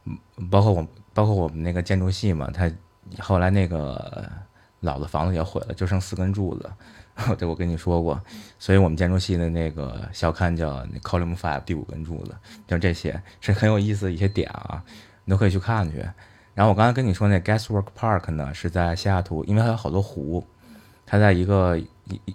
[0.04, 0.18] 嗯
[0.50, 2.70] 包括我包括我们那个建筑系嘛，他
[3.18, 4.30] 后来那个
[4.80, 6.70] 老的房子也毁了，就剩四根柱子。
[7.36, 8.18] 这我跟你说过，
[8.58, 12.34] 所以我们建筑系的那个校刊叫 Column Five 第五根柱子，
[12.66, 14.82] 就这些是很有意思的一些点啊，
[15.26, 15.98] 你都可以去看去。
[16.54, 20.42] 然后我刚才跟你说那 Gaswork Park 呢，是在西雅图，因为它有好多湖，
[21.12, 21.86] 它在一个一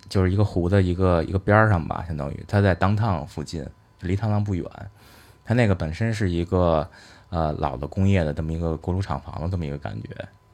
[0.07, 3.67] 就是一个湖的一个一个边儿上吧，相当于它在 downtown 附近，
[4.01, 4.63] 离当烫不远。
[5.43, 6.87] 它那个本身是一个
[7.31, 10.09] 呃老的工业的这么一个锅炉厂房的这么一个感觉，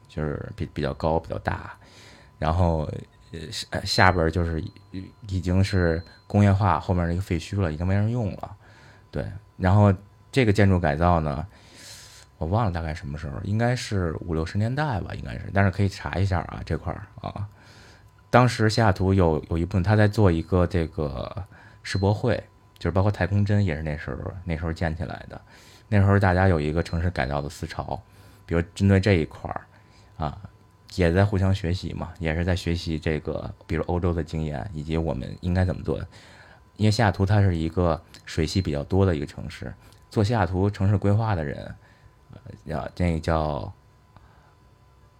[0.08, 1.74] 就是比比较高比较大，
[2.38, 2.90] 然后
[3.70, 4.64] 呃下边就是
[5.28, 8.56] 已经是工业化后面的一个废墟了，已经没人用了。
[9.10, 9.92] 对，然后
[10.32, 11.46] 这个建筑改造呢，
[12.38, 17.46] 我忘了大概什么时候，应该是五六十年代吧，应该是，但是可以查一下啊这块儿啊。
[18.34, 21.44] 当时西雅图有有一部分他在做一个这个
[21.84, 22.34] 世博会，
[22.76, 25.40] 就是包括太空针也是那时候那时候建起来的。
[25.88, 28.02] 那时候大家有一个城市改造的思潮，
[28.44, 29.60] 比如针对这一块儿
[30.16, 30.36] 啊，
[30.96, 35.96] 也在互相学习嘛，也是在学习这个，比如欧洲的经验以及我们应该怎么做。
[36.76, 39.72] 因为西雅图它是一个水系比较多的一个城市，
[40.10, 41.72] 做西雅图城市规划的人，
[42.32, 43.72] 呃，叫这个叫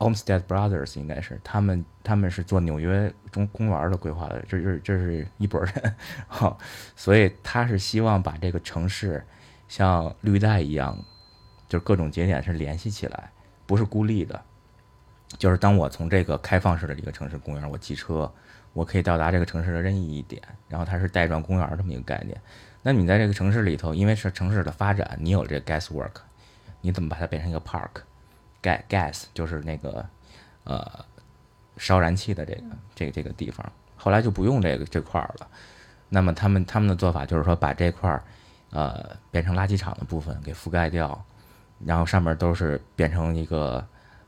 [0.05, 5.95] Homestead Brothers，应该是他们，他们是做纽约中公园的规划的，这是这是一拨人，
[6.29, 6.55] 哈，
[6.95, 9.25] 所以他是希望把这个城市
[9.67, 11.03] 像绿带一样，
[11.67, 13.31] 就是各种节点是联系起来，
[13.65, 14.39] 不是孤立的。
[15.39, 18.31] 就是当我从这个开放式的一个城市公园，我骑车，
[18.75, 22.39] 我可以到达这个城市的任意一点，然后它是带状公园这么一个概念。
[22.83, 26.17] 那你在这个城市里头，因为是城市的发展，你有这个 gas work，
[26.83, 28.03] 你怎么把它变成一个 park？
[28.89, 30.05] Gas 就是那个
[30.65, 31.05] 呃
[31.77, 32.63] 烧燃气的这个
[32.95, 35.49] 这个这个地方，后来就不用这个这块儿了。
[36.09, 38.23] 那么他们他们的做法就是说把这块儿
[38.71, 41.25] 呃变成垃圾场的部分给覆盖掉，
[41.85, 43.85] 然后上面都是变成一个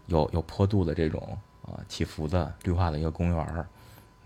[0.06, 3.66] 有有坡度的这种呃起伏的绿化的一个公园儿。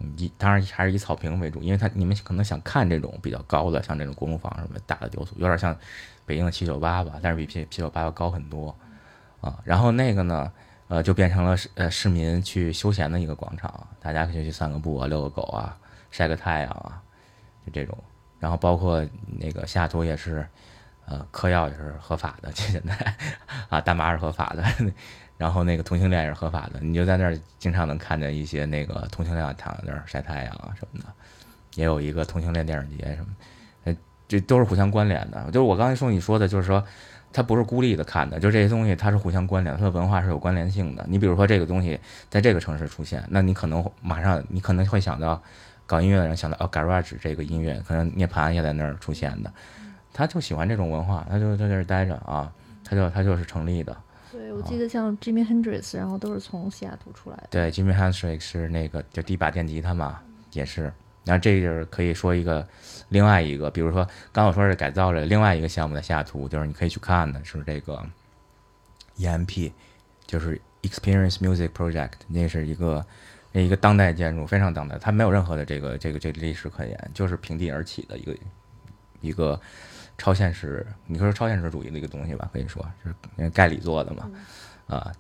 [0.03, 5.77] 嗯以当然还是以草坪为主，因为它你们可能想看这种比较高的，像这种公路房什么大的雕塑，有点像
[6.25, 8.75] 北京的七九八吧，但是比七七九八要高很多
[9.41, 9.59] 啊。
[9.65, 10.53] 然后那个呢，
[10.89, 15.77] 呃，就变成了呃市民去休闲的一个广场，大家可以去散个步啊，遛个狗啊，
[16.11, 17.01] 晒个太阳啊，
[17.67, 17.97] 就这种。
[18.39, 19.07] 然后包括
[19.39, 20.47] 那个下图也是，
[21.07, 23.15] 呃，嗑药也是合法的， 现在
[23.69, 24.65] 啊，大麻是合法的，
[25.37, 31.07] 然后那个同性恋也是合法的，你就在那儿经常能看见一些那个同性恋躺在那儿晒太阳啊什么的，
[31.75, 33.27] 也有一个同性恋电影节什么，
[33.85, 35.45] 呃，这都是互相关联的。
[35.47, 36.83] 就是我刚才说你说的，就是说
[37.33, 41.07] 它不是孤立的看的，就这些东西它是互相关联，它的文化是有关联性的。
[41.09, 45.41] 你比如说这个东西在这个城市出现，那你可能马上你可能会想到
[45.87, 49.53] 搞音乐的人想到哦，garage 这个音乐，可能涅槃也在那儿出现的，
[50.13, 52.53] 他就喜欢这种文化，他就在那儿待着啊，
[52.85, 53.97] 他就他就是成立的。
[54.33, 57.49] 对，我记得像 Jimi Hendrix，然后都是从西雅图出来的。
[57.51, 60.21] 对，Jimmy Hendrix 是那个就第一把电吉他嘛，
[60.53, 60.93] 也是。
[61.25, 62.67] 然后这就是可以说一个
[63.11, 68.05] 另外一个，比如说刚我说是改造了另外一个项目的下图，就是你可以去看的是这个
[69.19, 69.73] EMP，
[70.27, 73.05] 就是 Experience Music Project，那是一个
[73.53, 78.37] 那一个当代建筑，非常当代，它没有任何的这个这个这个历史可言，就是平地而起的一个
[79.21, 79.61] 一个
[80.17, 84.31] 超现实，你说超现实主义的一个东西吧，可以说是盖里做的嘛，
[84.87, 85.13] 啊，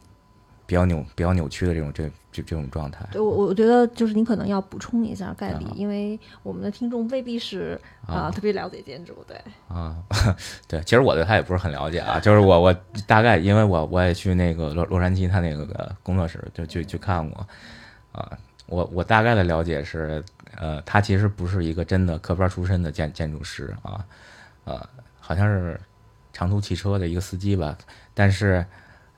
[0.70, 3.04] 比较扭比较扭曲的这种这这这种状态。
[3.10, 9.96] 对，我我觉得就是您可能要补充一下概率，啊因为我们的听众未必是啊、啊特别了解建筑，对，啊，
[10.68, 12.72] 对，其实我对他也不是很了解啊，就是我我
[13.04, 17.44] 大概因为我我也去那个洛洛杉矶他那个工作室就去去看过，
[18.12, 20.22] 啊，我我大概的了解是，
[20.56, 24.04] 呃，他其实不是一个真的科班出身的建建筑师啊，
[24.66, 25.80] 呃，好像是
[26.32, 27.76] 长途汽车的一个司机吧，
[28.14, 28.64] 但是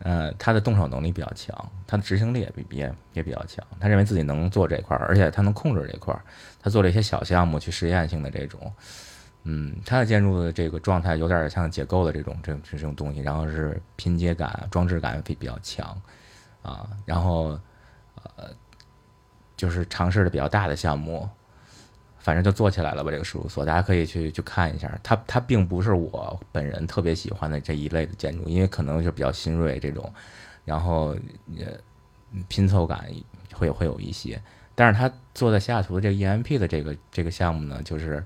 [0.05, 6.23] 呃，他的动手能力比较强，他的执行力也比也也比较强，他认为自己能做这块儿，而且他能控制这块儿，
[6.61, 8.73] 他做了一些小项目去实验性的这种。
[9.45, 16.01] 嗯，他的建筑的这个状态有点像解构的这种这这种东西，然后是拼接感、装置感比比较强，
[16.63, 17.59] 啊，然后
[18.37, 18.51] 呃，
[19.57, 21.29] 就是尝试的比较大的项目，
[22.23, 23.11] 反正就做起来了吧。
[23.11, 30.11] 这个事务所大家可以去去看一下，它它并不是我本人特别喜欢的这一类的建筑，因为可能就比较新锐这种，
[30.65, 31.17] 然后
[31.59, 31.67] 呃
[32.49, 33.07] 拼凑感
[33.53, 34.41] 会会有一些，
[34.75, 38.25] 但是他做在西雅图的这个 EMP 的这个这个项目呢，就是。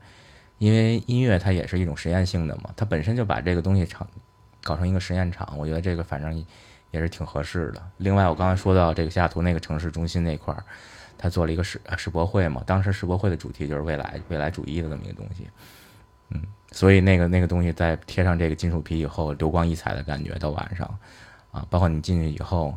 [0.59, 4.09] 因为音乐它也是一种实验性的嘛，它本身就把这个东西场
[4.63, 6.35] 搞成一个实验场，我觉得这个反正
[6.93, 7.83] 也是挺合适的。
[7.99, 10.65] 另外，我刚才说到这个西雅图那个城市中心那块儿，
[11.19, 15.49] 他做了一个世世博会嘛，当时世博会的主题就是未来未来主义的这么一个东西，
[16.31, 20.87] 嗯，所以那个那个东西在贴上这个金属皮以后，流光溢彩的感觉，到晚上
[21.51, 22.77] 啊，包括你进去以后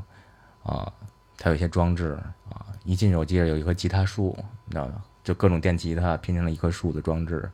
[0.64, 0.92] 啊，
[1.38, 2.18] 它有一些装置
[2.50, 5.04] 啊，一进去我记得有一棵吉他树，你知道吗？
[5.24, 7.50] 就各种电吉他拼成了一棵树的装置，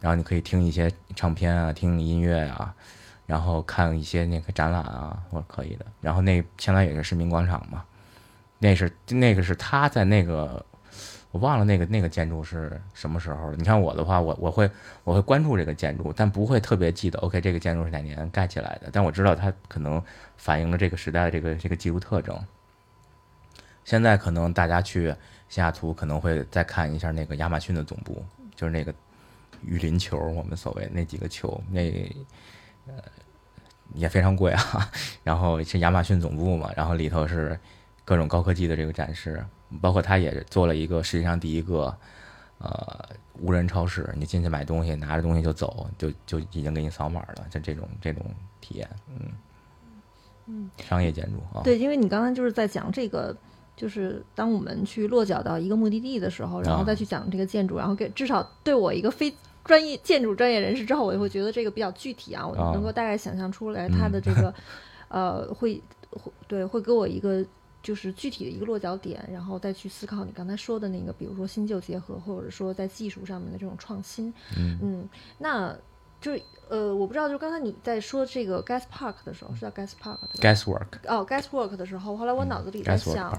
[0.00, 2.74] 然后你可以听一些唱片啊，听音乐啊，
[3.24, 5.86] 然后看一些那个展览啊，或可以的。
[6.00, 7.84] 然后那相当于也是市民广场嘛，
[8.58, 10.64] 那是那个是他在那个
[11.30, 13.56] 我忘了那个那个建筑是什么时候了。
[13.56, 14.70] 你看我的话，我我会
[15.04, 17.18] 我会关注这个建筑，但不会特别记得。
[17.20, 18.88] OK，这个建筑是哪年盖起来的？
[18.92, 20.02] 但我知道它可能
[20.36, 22.38] 反映了这个时代的这个这个技术特征。
[23.84, 25.14] 现在可能大家去。
[25.48, 28.20] 西雅图可能会再看一下那个亚马逊的总部，
[28.56, 28.92] 就是那个
[29.62, 31.82] 雨林球，我们所谓那几个球，那
[32.88, 32.94] 呃
[33.94, 34.90] 也非常贵啊。
[35.22, 37.56] 然后是亚马逊总部嘛，然后里头是
[38.06, 39.44] 各种高科技的这个展示，
[39.82, 41.94] 包括他也做了一个世界上第一个
[42.56, 43.04] 呃
[43.38, 48.24] 无人超市，你进去买东西，拿着东西就走，就就已经给你扫码了，就这种这种
[48.62, 49.20] 体验，嗯
[50.46, 53.36] 嗯，商业建筑啊，对，因为你刚才就是在讲这个。
[53.76, 59.30] 就是当我们去落脚到一个目的地的时候，然后再去讲这个建筑，然后给至少对我一个非
[59.66, 64.54] 专业建筑专业人士之后，我就会觉得这个比较具体啊，我能够大概想象出来它的这个，
[65.08, 65.78] 呃，会
[66.10, 67.44] 会对会给我一个
[67.86, 74.34] 就是具体的一个落脚点，然后再去思考你刚才说的那个，比如说新旧结合，或者说在技术上面的这种创新。
[74.56, 75.72] 嗯，那
[76.20, 80.98] 就是呃，我不知道，就刚才你在说这个 Gas Park 的时候，是叫 Gas Park 的 Gas Work。
[81.06, 83.38] 哦，Gas Work 的时候，后来我脑子里在想。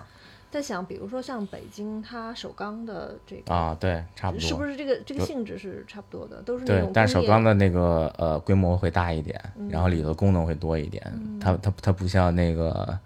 [0.49, 9.37] 在想，比如说像北京，它首钢的这个啊，对，差不多，是不是这个这个性质是差不多的，都是对，但首钢的那个呃规模会大一点，
[9.69, 11.03] 然后里头功能会多一点，
[11.37, 12.97] 它它它不像那个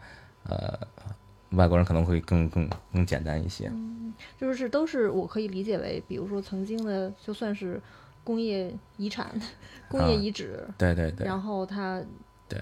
[0.48, 0.80] 呃
[1.52, 7.82] 外国人可能会更更更简单一些，嗯，就是都是我可以理解为，比如说曾经的就算是
[8.24, 9.32] 工业遗产、
[9.90, 12.02] 工业遗址，对对对，然后它
[12.48, 12.60] 对。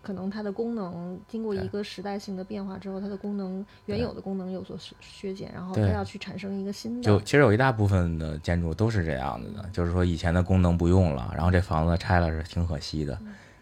[0.00, 7.02] 可能它的功能经过一个时代性的变化之后，它的功能原有的功能有所削减，然后它要去产生一个新的。
[7.02, 13.18] 就其实有一大部分的建筑都是这样子的，就是说以前的功能不用了，然后这房子拆了是挺可惜的。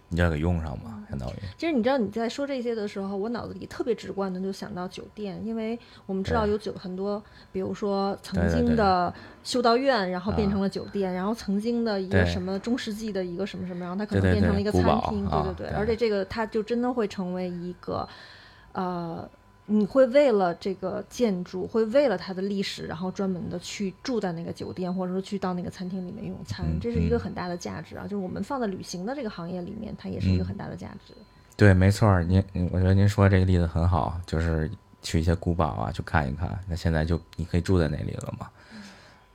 [0.09, 1.35] 你要给用上嘛，相当于。
[1.59, 18.09] 其实你知道你在说这些的时候，我脑子里特别直观的就想到酒店，因为我们知道有酒很多，比如说曾经的修道院，然后变成了酒店，然后曾经的一个什么中世纪的一个什么什么，然后它可能变成了一个餐厅，对对对，而且这个它就真的会成为一个，
[18.73, 19.29] 呃。
[19.69, 28.05] 你会为了这个建筑，会为了它的历史，然后专门的去住在那个酒店，或者说去到那个餐厅里面用餐，这是一个很大的价值啊！
[28.05, 31.13] 就是我们放在旅行的这个行业里面，它也是一个很大的价值。
[31.57, 34.71] 对，没错，您，我觉得您说这个例子很好，就是
[35.03, 36.57] 去一些古堡啊，去看一看。
[36.69, 38.49] 那现在就你可以住在那里了嘛？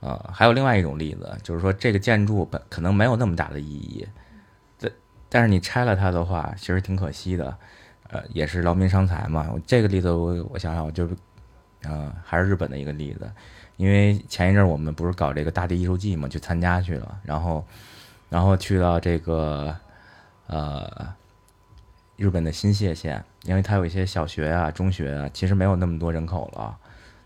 [0.00, 4.08] 呃，还有另外一种例子，就是说这个建筑本可能没有那么大的意义，
[4.80, 4.92] 但
[5.28, 7.54] 但是你拆了它的话，其实挺可惜的。
[8.12, 9.50] 呃，也是劳民伤财嘛。
[9.66, 11.16] 这个例子我我想想，就是，
[11.84, 13.28] 呃，还是日本的一个例子。
[13.78, 17.64] 因为前一阵我们不是搞这个大地艺术季嘛，去参加去了，然后，
[18.28, 19.74] 然后去到这个，
[20.46, 21.14] 呃，
[22.16, 26.76] 日本的新泻县，因为它有一些小学啊、中学啊，其实没有那么多人口了。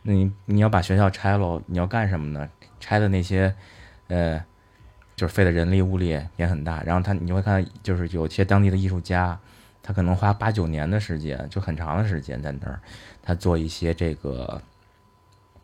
[0.03, 2.49] 那你你要把学校拆了，你要干什么呢？
[2.78, 3.53] 拆的那些，
[4.07, 4.43] 呃，
[5.16, 6.80] 就是费的人力物力也很大。
[6.84, 9.37] 然后他你会看，就是有些当地的艺术家。
[9.87, 12.80] 他可能花八九年的时间，就很长的时间在那儿，
[13.22, 14.61] 他做一些这个，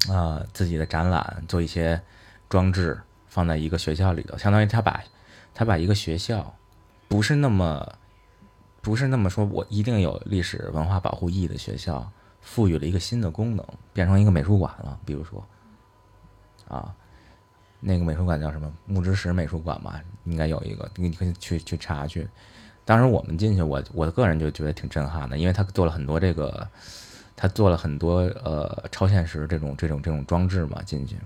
[0.09, 2.01] 啊，自己的展览，做一些
[2.49, 5.03] 装置，放在一个学校里头，相当于他把，
[5.53, 6.55] 他把一个学校，
[7.09, 7.99] 不是那么，
[8.81, 12.09] 不是那么说我一定有历史文化保护意义的学校，
[12.41, 15.45] 赋予了一个新的功能，变成一个美术馆了，比如说，
[16.69, 16.95] 啊，
[17.81, 22.29] 那个美术馆叫什么木之石美术馆吧，应该有一个，你可以去去查去。
[22.85, 26.67] 当时我们进去，我我个人就觉得挺震撼的，因为他做了很多这个，
[27.37, 31.17] 他做了很多呃超现实这种这种这种装置嘛进去，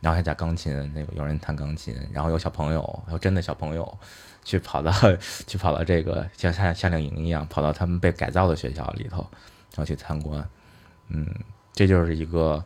[0.00, 3.98] 然后还加钢琴，那个有人弹钢琴，然后有小朋友，有真的小朋友，
[4.44, 4.92] 去跑到
[5.46, 9.26] 去跑到这个像夏夏令营一样，跑到他们被改造的学校里头，
[9.74, 10.46] 然后去参观，
[11.08, 11.26] 嗯，
[11.72, 12.62] 这就是一个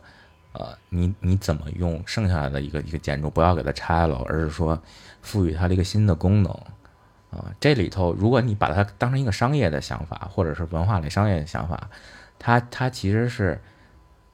[0.51, 4.77] 呃，你你怎么用剩下来的一个一个建筑，不要给它拆了，而是说
[5.21, 6.53] 赋予它的一个新的功能。
[7.37, 11.89] 啊，这里头，如果你把它当成一个商业的想法，或者是文化类商业的想法，
[12.39, 13.61] 它它其实是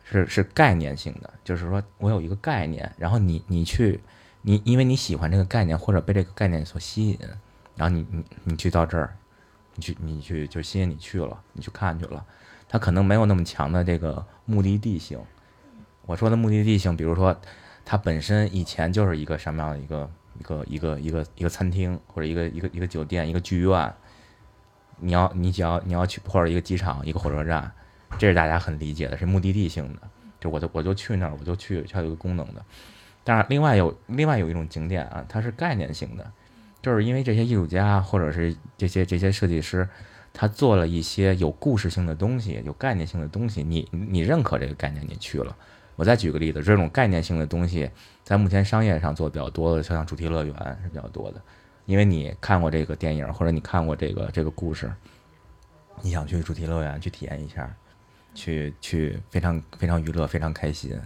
[0.03, 3.99] 是是概念性的，就是说我有一个概念，然后你你去
[4.41, 7.19] 你因为你喜欢这个概念或者被这个概念所吸引，
[7.75, 9.13] 然后你你你去到这儿，
[9.75, 12.25] 你去你去就吸引你去了，你去看去了，
[12.69, 15.19] 它可能没有那么强的这个目的地性。
[16.05, 17.35] 我说的目的地性，比如说
[17.83, 20.09] 它本身以前就是一个什么样的一个。
[20.39, 23.93] 一个一个一个一个餐厅或者一个一个一个酒店一个剧院，
[24.99, 27.71] 你要你只要你要去或者一个机场一个火车站，
[28.17, 30.01] 这是大家很理解的，是目的地性的，
[30.39, 32.63] 就我就我就去那儿我就去，它有个功能的。
[33.23, 36.31] 但是另外有另外有一种景点啊，它是概念性的，
[36.81, 39.87] 就是因为这些艺术家或者是这些这些设计师，
[40.33, 45.55] 他做了一些有故事性的东西，有概念性的东西，你你认可这个概念，你去了。
[45.95, 47.89] 我再举个例子，这种概念性的东西，
[48.23, 51.41] 在目前商业上做比较多的，就像主题乐园是比较多的。
[51.85, 54.91] 因为你看过这个电影，或者你看过这个这个故事，
[56.01, 57.71] 你想去主题乐园去体验一下，
[58.33, 60.97] 去去非常非常娱乐，非常开心。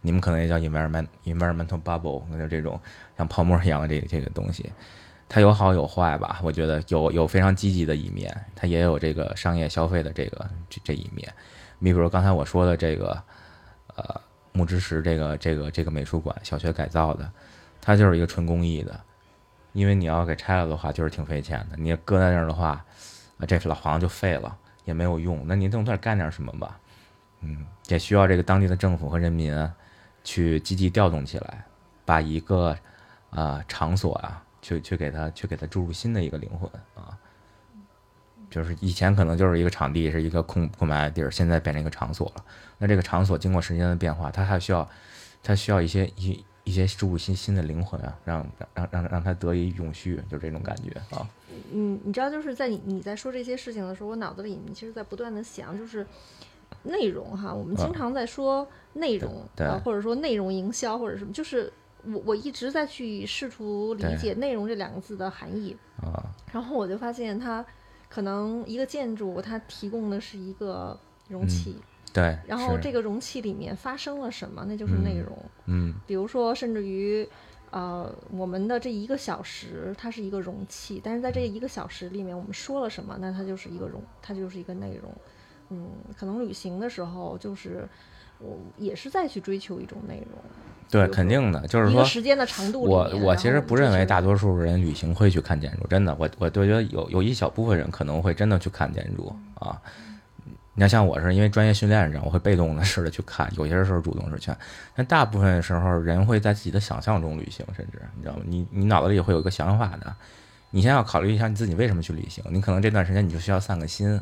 [0.00, 2.78] 你们可能也叫 environment environmental bubble，那就这种
[3.16, 4.70] 像泡沫一样的这个这个东西，
[5.28, 6.40] 它有好有坏吧？
[6.42, 11.32] 我觉得有有非常积极的一面，它也有这个商业消费的这个这这一面。
[11.78, 13.22] 你比如刚才我说的这个，
[13.94, 14.20] 呃。
[14.56, 17.28] 木之石这个这个这个美术馆小学改造的，
[17.80, 18.98] 它就是一个纯公益的，
[19.72, 21.76] 因为你要给拆了的话，就是挺费钱的。
[21.76, 22.82] 你搁在那儿的话，
[23.48, 25.44] 这老房子就废了，也没有用。
[25.46, 26.78] 那您总得干点什么吧？
[27.40, 29.52] 嗯，也需要这个当地的政府和人民
[30.22, 31.64] 去积极调动起来，
[32.04, 32.78] 把一个
[33.30, 37.18] 啊场所啊，去去给它去给它注入新的一个灵魂啊。
[38.50, 42.44] 就是以前可能就是一个场地，是一个空空白的地儿，现在变成一个场所了。
[42.78, 44.88] 那这个场所经过时间的变化，它还需要，
[45.42, 51.28] 它需要一些一一些注入新新的灵魂啊，让让让让它得以永续，就这种感觉啊。
[51.72, 56.06] 嗯，你知道，就是在你你在说这些事情的时候，我脑子里面其实在不断的想，就是
[56.82, 57.52] 内容哈。
[57.52, 61.72] 我们经常在说内容，啊，或者说内容营销或者什么，就是
[62.04, 66.22] 我我一直在去试图理解“内容”这两个字的含义啊。
[66.52, 67.64] 然后我就发现它。
[68.06, 70.96] 可能一个建筑，它提供的是一个
[71.26, 71.76] 容器，
[72.14, 75.36] 对，然后这个容器里面发生了什么，那就是内容，
[75.66, 77.28] 嗯，比如说，甚至于，
[77.72, 85.12] 呃，我们的这一个小时，它是一个容器，但是在这一个小时里面，我们说了什么，那它就是一个容，它就是一个内容，
[85.70, 87.84] 嗯，可能旅行的时候，就是
[88.38, 90.38] 我也是在去追求一种内容。
[90.88, 92.82] 对，肯定的，就是说时间的长度。
[92.82, 99.82] 我我其实不认为大多数人旅行会去看建筑，真的，我我就觉得有有一小部分人可能会真的去看建筑啊。
[100.74, 104.52] 你要像我是因为专业训练上，我会被动的似的去看，有些时候主动是去。
[104.94, 108.42] 但大部分时候，人会在自己的想象中旅行，甚至你知道吗？
[108.46, 110.14] 你你脑子里会有一个想法的，
[110.70, 112.42] 你先要考虑一下你自己为什么去旅行。
[112.50, 114.20] 你可能这段时间你就需要散个心，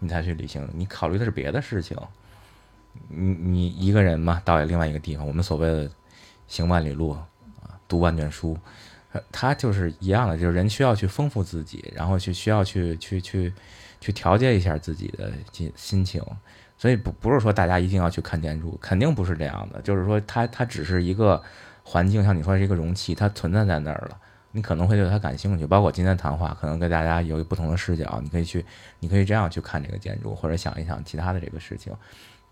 [0.00, 0.68] 你才去旅行。
[0.74, 1.96] 你考虑的是别的事情。
[3.08, 5.90] 你你一个人嘛，到另外一个地方，我们所谓的
[6.46, 7.26] 行万里路啊，
[7.88, 8.56] 读万卷书，
[9.32, 13.52] 他就是一样的，就是人需要去丰富自己，然后去需要去去去
[14.04, 16.22] 去调节一下自己的心心情。
[16.76, 19.80] 所以不不是说大家一定要去看建筑，肯定不是这样的。
[19.80, 21.42] 就是说，它它只是一个
[21.82, 24.18] 环境，像你说是一个容器，它存在在那儿了，
[24.50, 25.66] 你可能会对它感兴趣。
[25.66, 28.62] 包括今天谈话，可能跟大家有不同的视角，你可以去，
[29.00, 31.94] 你可以这样去看这个建筑，或者想一想其他的这个事情。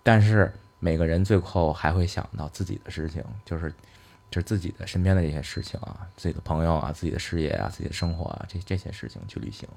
[0.02, 3.70] 但是每个人最后还会想到自己的事情，就是
[4.30, 9.68] 就是自己的身边的这些事情啊，自己的朋友啊，自己的事业啊，自己的生活啊，这这些事情去旅行。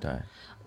[0.00, 0.10] 对。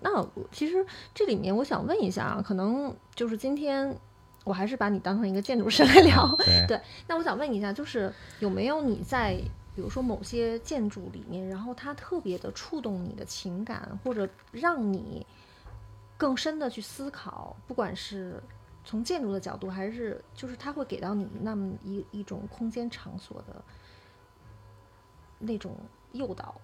[0.00, 0.84] 那其实
[1.14, 3.96] 这里面我想问一下啊，可能就是今天
[4.44, 6.36] 我还是把你当成一个建筑师来聊。
[6.66, 6.80] 对。
[7.06, 9.36] 那我想问一下，就是有没有你在
[9.74, 15.26] 比如说某些建筑里面，然后它特别的触动你的情感，或者让你。
[16.20, 18.42] 更深的去思考，不管是
[18.84, 23.62] 从建筑的角度，还是就是它会给到你那么一一种空间场所的
[25.38, 25.76] 那种
[26.10, 26.60] 诱导，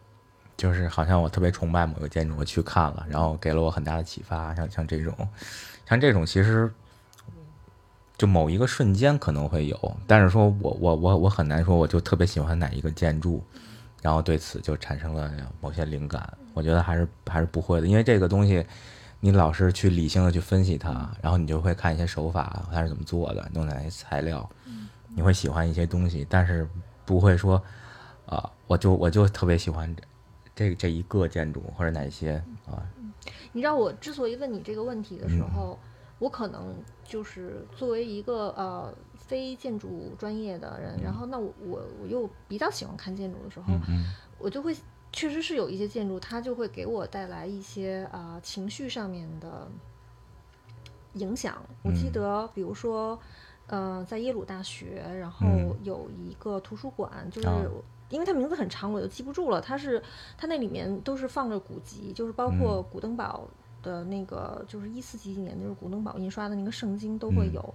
[0.57, 4.55] 就是好像我特别崇拜某个建筑，我去看了，然后给了我很大的启发。
[4.55, 5.15] 像像这种，
[5.87, 6.73] 像这种，其实
[8.17, 13.43] 就某一个瞬间可能会有，但是说我我我我很难说，我就特别喜欢哪一个建筑，
[14.01, 15.31] 然后对此就产生了
[15.61, 16.33] 某些灵感。
[16.53, 18.65] 我觉得还是还是不会的，因为这个东西，
[19.19, 24.49] 你老是去理性的去分析它，然后你就会看一些手法，它是怎么做的，用哪些材料，
[25.09, 26.69] 你会喜欢一些东西，但是
[27.05, 27.61] 不会说，
[28.27, 29.93] 啊，我就我就特别喜欢
[30.55, 32.83] 这这一个建筑或者哪些啊。
[33.53, 35.79] 你知道我之所以问你这个问题的时候，
[36.19, 36.75] 我可能
[37.05, 43.73] 就是作为一个呃非建筑专业的人，然后那我我我又比较喜欢看建筑的时候，
[44.39, 44.77] 我就会
[45.13, 49.69] 确实是有一些建筑，它就会给我带来一些啊情绪上面的
[51.15, 51.57] 影响。
[51.83, 53.19] 我记得，比如说，
[53.69, 55.47] 呃，在耶鲁大学，然后
[55.83, 57.49] 有一个图书馆，就是
[58.15, 59.61] 因为它名字很长，我就记不住了。
[59.61, 60.03] 它是
[60.39, 63.49] 它那里面都是放着古籍，就是包括古登堡。
[63.83, 67.75] 的那个就是一四几几年，就是古登堡印刷的那个圣经都会有。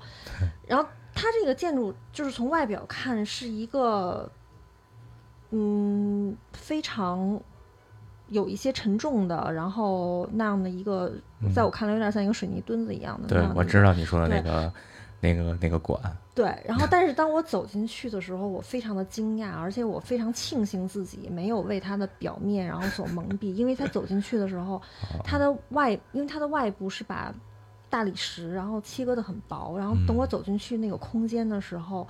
[0.66, 0.84] 然后
[1.14, 4.28] 它这个建筑就是从外表看是一个，
[5.52, 7.40] 嗯，非常
[8.28, 11.14] 有一些沉重的，然后那样的一个，
[11.54, 13.28] 在我看来有点像一个水泥墩子一样的。
[13.28, 14.74] 对，我知道你说的那个。
[15.22, 16.02] 那个那个馆，
[16.40, 24.82] 对，然后但是当我走进去的时候，我非常的惊讶，而且我非常庆幸自己没有为它的表面然后所蒙蔽，因为它走进去的时候，
[25.22, 27.36] 它的外，因为它的外部是把
[27.90, 32.08] 大理石然后切割的很薄，然后等我走进去那个空间的时候，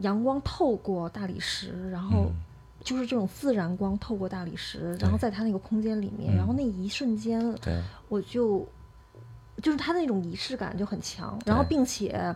[0.00, 2.26] 阳光透过大理石，然后
[2.80, 7.40] 就是这种自然光透过大理石，然后在它那个空间里面，然后那一瞬间，
[8.10, 8.68] 我就。
[9.62, 12.34] 就是它的那种仪式感就很强，然后并且，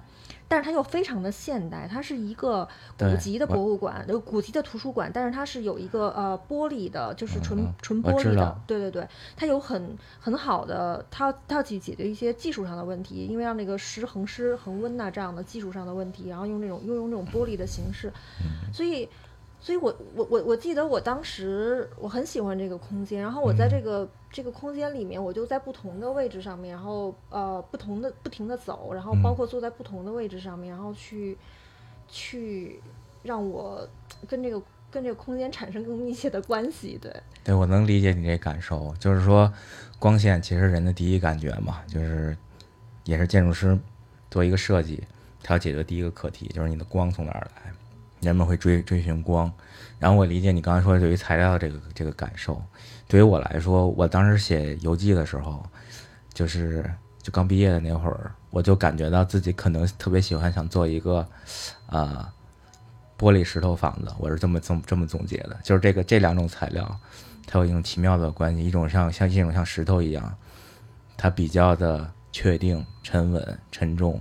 [0.48, 2.66] 但是它又非常的现代，它是一个
[2.98, 18.12] 古籍的博物馆，就古籍的图书馆，但是它是有一个呃玻璃的，就是纯纯玻璃的，对对对，它有很很好的，它它要去解决一些技术上的问题，因为让那个湿恒湿恒温呐这样的技术上的问题，然后用这种又用这种玻璃的形式，
[18.72, 19.08] 所以。
[19.68, 31.36] 所以，我我我我记得我当时我很喜欢这个空间，然后我在这个这个空间里面，我就在不同的位置上面，然后呃不同的不停的走，然后包括坐在不同的位置上面，然后去
[32.08, 32.80] 去
[33.22, 33.86] 让我
[34.26, 36.98] 跟这个跟这个空间产生更密切的关系。
[36.98, 37.14] 对，
[37.44, 39.52] 对我能理解你这感受，就是说
[39.98, 42.34] 光线其实人的第一感觉嘛，就是
[43.04, 43.78] 也是建筑师
[44.30, 45.04] 做一个设计，
[45.42, 47.70] 他要解决第一个课题，就是你的光从哪儿来。
[48.20, 49.52] 人们会追追寻光，
[49.98, 52.62] 然后我理解你刚才说对于材料这个这个感受。
[53.06, 55.64] 对于我来说，我当时写游记的时候，
[56.34, 56.84] 就是
[57.22, 61.26] 就刚毕业的那会儿，我就感觉到自己可能特别喜欢想做一个，
[61.86, 62.26] 呃，
[63.18, 64.12] 玻璃石头房子。
[64.18, 67.00] 我是这么这么这么总结的，就是这个这两种材料，
[67.46, 70.36] 它有一种奇妙的关系，一种像像一种像石头一样，
[71.16, 74.20] 它比较的确定、沉稳、沉重，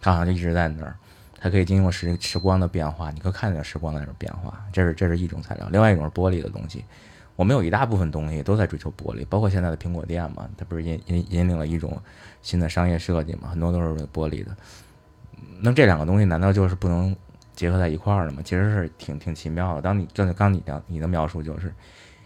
[0.00, 0.94] 它好像就一直在那儿。
[1.38, 4.58] 它可以经过时时光的变化，你可以看见时光的那种变化。
[4.72, 6.84] 这是这是一种材料，另外一种是玻璃的东西。
[7.36, 12.00] 我们有一大部分东西都在追求玻璃，包括现在的苹果店嘛，它不是引引引领了一种
[12.40, 13.48] 新的商业设计嘛？
[13.50, 14.56] 很多都是玻璃的。
[15.60, 17.14] 那这两个东西难道就是不能
[17.54, 18.40] 结合在一块儿的吗？
[18.42, 19.82] 其实是挺挺奇妙的。
[19.82, 21.70] 当你正刚你的你的描述就是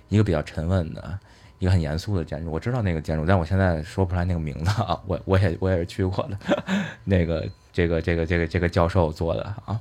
[0.08, 1.18] 一个比较沉稳的
[1.58, 5.00] 一个很严肃的建筑，我知道那个建筑，但我现在说不出来那个名字啊。
[5.06, 6.38] 我我也我也是去过的
[7.02, 7.48] 那个。
[7.72, 9.80] 这个这个这个这个教授做的啊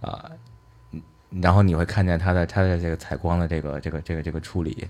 [0.00, 0.30] 啊，
[1.40, 4.88] 然后你会看见他的他的这个采光的这个这个这个这个处理，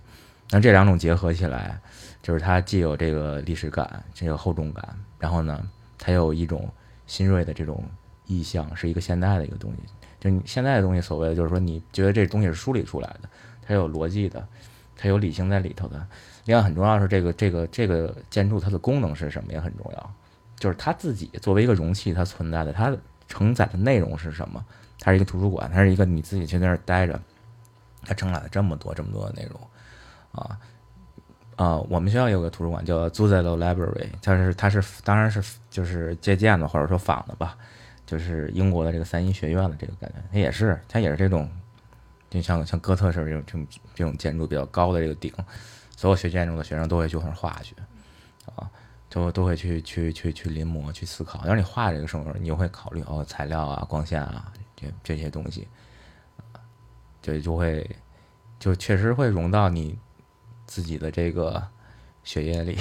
[0.50, 1.78] 那这两种结合起来，
[2.22, 5.68] 就是它既有这个历史感，这个厚重感，然后呢，
[5.98, 6.68] 它有一种
[7.06, 7.82] 新锐的这种
[8.26, 9.78] 意象，是一个现代的一个东西。
[10.20, 13.28] 就你现在的东西，所谓的就是说，你觉得这东西是梳理出来的，
[13.66, 14.46] 它有逻辑的，
[14.96, 16.06] 它有理性在里头的。
[16.46, 20.14] 另外很重要的是，这个这个这个建筑它的功能是什么也很重要。
[20.64, 22.90] 就是它自己作为一个容器，它存在的，它
[23.28, 24.64] 承载的内容是什么？
[24.98, 27.20] 它是一个图书馆，它是一个你自己去那儿待着，
[28.02, 29.60] 它承载了这么多这么多的内容，
[30.32, 30.58] 啊
[31.56, 31.76] 啊！
[31.90, 37.58] 我们学校有个图书馆叫 Zuzelo Library，它是它是当然是就是借鉴的或者说仿的吧，
[38.06, 41.46] 就是英国的这个三一学院的这个感觉，它也是它也是这种，
[42.30, 45.30] 就像像哥特式这种这种这种建筑比较高的这个顶，
[45.94, 47.76] 所有学建筑的学生都会去往上画去，
[48.56, 48.70] 啊。
[49.14, 55.68] 都都会去去去去临摹去思考，然后你画这个时候，你就会考虑哦材料啊光线啊这这些东西，
[57.22, 57.88] 就就会
[58.58, 59.96] 就确实会融到你
[60.66, 61.64] 自己的这个
[62.24, 62.76] 血液里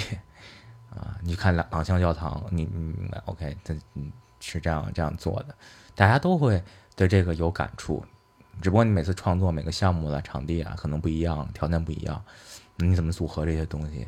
[0.89, 1.15] 啊。
[1.21, 5.55] 你看朗朗香教堂，你你？OK，它嗯是这样这样做的，
[5.93, 6.63] 大家都会
[6.95, 8.03] 对这个有感触。
[8.59, 12.19] 只不过你每次创作每个项目的场地啊可能不一样，条件不一样，
[12.77, 14.07] 你怎么组合这些东西，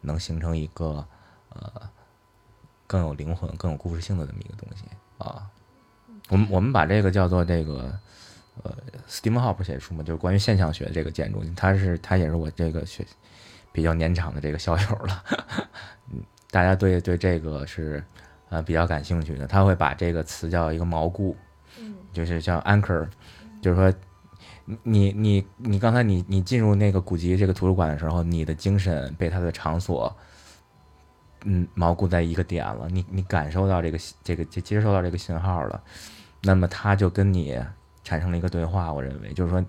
[0.00, 1.06] 能形成一个？
[1.60, 1.88] 呃，
[2.86, 4.84] 更有灵魂、更有故事性的这么一个东西
[5.18, 5.50] 啊。
[6.28, 7.92] 我们我们把这个叫做这个
[8.62, 8.74] 呃
[9.08, 13.06] ，Steam Hop 写书嘛，就是关于现象学这个建筑，它是它也是我这个学
[13.72, 15.24] 比较年长的这个校友了。
[16.12, 18.02] 嗯， 大家对对这个是
[18.48, 21.36] 呃比较感兴趣的，他会把这个词叫一个锚固，
[21.78, 23.08] 嗯就是叫 anchor，
[23.60, 23.92] 就是说。
[24.82, 30.12] 你你你刚才你你进入那个古籍这个图书馆的时候，你的精神被它的场所，
[31.48, 32.88] 嗯，锚固在一个点了。
[32.90, 35.80] 你你感受到这个这个接接收到这个信号了，
[36.42, 37.56] 那么它就跟你
[38.02, 38.92] 产生了一个对话。
[38.92, 39.64] 我认为就是说，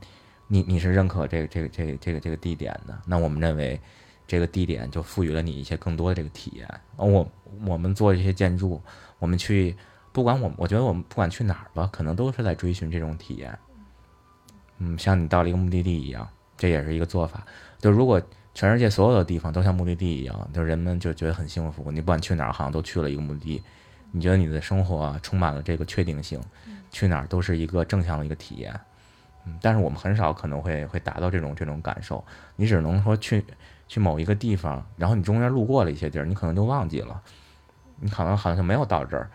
[0.47, 2.97] 你你是认可这个这个这个这个这个地点的。
[3.05, 3.79] 那我们认为
[4.25, 6.67] 这个地点就赋予了你一些更多的这个体验。
[6.95, 7.31] 我
[7.63, 8.81] 我们做这些建筑，
[9.19, 9.75] 我们去
[10.11, 13.55] 不管我我觉得我们不管去哪儿吧，可能都是在追寻这种体验。
[14.79, 17.45] 嗯，像你到了一个目的地一样，这也是一个做法。
[17.79, 18.19] 就如果
[18.57, 21.91] 全世界所有的地方都像目的地一样，就人们就觉得很幸福。
[21.91, 23.61] 你不管去哪儿，好像都去了一个目的地。
[24.11, 26.41] 你觉得你的生活充满了这个确定性，
[26.89, 28.73] 去哪儿都是一个正向的一个体验。
[29.45, 32.25] 嗯，但是我们很少可能会会达到这种这种感受。
[32.55, 33.45] 你只能说去
[33.87, 37.21] 去某一个地方，然后你中间路过了一些地儿，你可能就忘记了，
[37.99, 39.29] 你可能好像没有到这儿。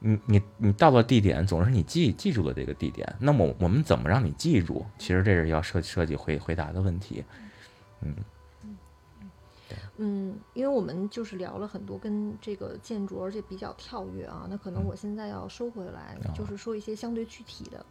[0.00, 3.14] 你你你到了地点，总是你记记住的这个地点。
[3.20, 4.84] 那么我们怎么让你记住？
[4.98, 7.24] 其实这是要设设计回回答的问题。
[8.02, 8.12] 嗯
[10.02, 14.46] 嗯，因为我们就是聊了很多跟这个建筑，而且比较跳跃啊。
[14.48, 17.84] 那可能我现在要收回来，就是说一些相对具体的。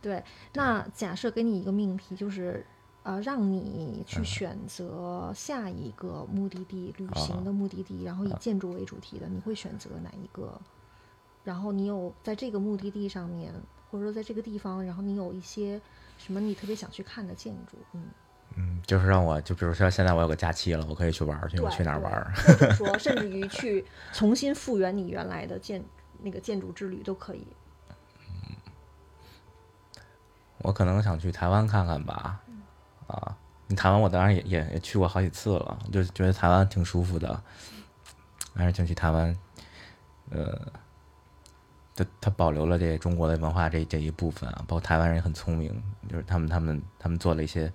[0.00, 0.22] 对，
[0.54, 2.64] 那假设给你一个命题，就是
[3.02, 10.60] 呃，让你去选择下一个目的地旅行的目的地，然后以建筑为主题的，你会选择哪一个？
[11.42, 13.52] 然后你有在这个目的地上面，
[13.90, 15.80] 或者说在这个地方，然后你有一些
[16.16, 18.02] 什么你特别想去看的建筑，嗯
[18.58, 22.34] 嗯，就是让我就比如说现在我有个假期了，我可以去玩去，我去哪儿玩？
[22.34, 25.84] 或者 说甚至于去重新复原你原来的建
[26.22, 27.46] 那个建筑之旅都可以。
[27.90, 28.56] 嗯，
[30.58, 32.40] 我可能想去台湾看看吧。
[33.06, 33.36] 啊，
[33.66, 37.42] 你台湾我当然也也也去过好几次了，就觉得台湾挺舒服的，
[38.54, 39.36] 还是想去台湾，
[40.30, 40.72] 呃。
[41.98, 47.72] 它它保留了这中国的文化这这一部分啊，包括台湾人也很聪明，就是他们他们他们做了一些，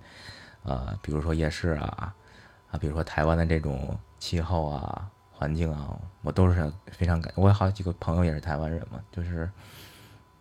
[0.64, 2.14] 呃，比如说夜市啊，
[2.70, 7.32] 啊，比如说台湾的这种气候啊、环境啊，我都是非常感。
[7.36, 9.48] 我有好几个朋友也是台湾人嘛，就是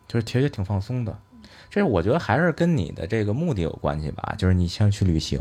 [0.07, 1.17] 就是其实挺放松的。
[1.69, 5.39] 这我觉得还是跟你的这个目的有关系吧，就是你想去旅行，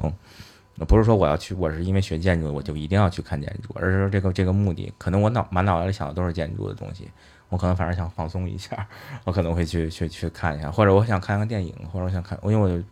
[0.89, 7.11] 不是说我要去，我是因为学建筑我就一定要去看建筑，而是说这个这个目的，可能我脑满脑袋里想的都是建筑的东西。
[7.49, 8.87] 我可能反而想放松一下，
[9.25, 12.83] 我可能会去去去看一下，或者我想看个电影，或者我想看，因为我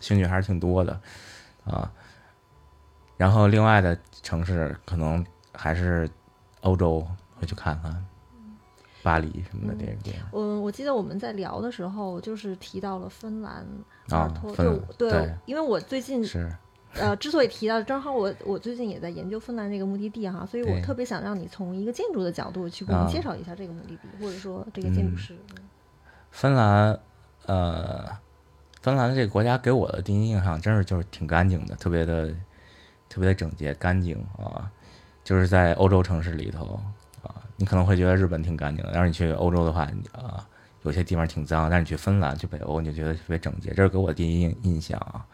[0.00, 0.98] 兴趣还是挺多的
[1.66, 1.90] 啊。
[3.16, 6.08] 然后另外的城市可能还是
[6.62, 7.06] 欧洲
[7.38, 8.06] 会去看看，
[9.02, 10.16] 巴黎什么的这些。
[10.30, 13.66] 我我记得我们在聊的时候，就是提到了芬兰
[14.10, 16.50] 啊，就对，因为我最近是。
[16.98, 25.36] 呃，之所以提到，正好我我最近也在研究芬兰这个目的地哈，所以我特别想让你从一个建筑的角度去给我们介绍一下这个目的地，或者说这个建筑师。
[26.30, 26.98] 芬兰，
[27.44, 28.08] 呃，
[28.86, 32.28] 芬兰这个国家给我的第一印象真是就是挺干净的，特别的
[33.08, 34.70] 特别的整洁干净啊，
[35.24, 36.80] 就是在欧洲城市里头
[37.20, 39.82] 啊，你可能会觉得日本挺干净的，但是你去欧洲的话
[40.12, 40.46] 啊，
[40.82, 45.26] 有些地方挺脏，但是你去芬兰去北欧你就觉得特别整洁，这是给我第一印印象啊。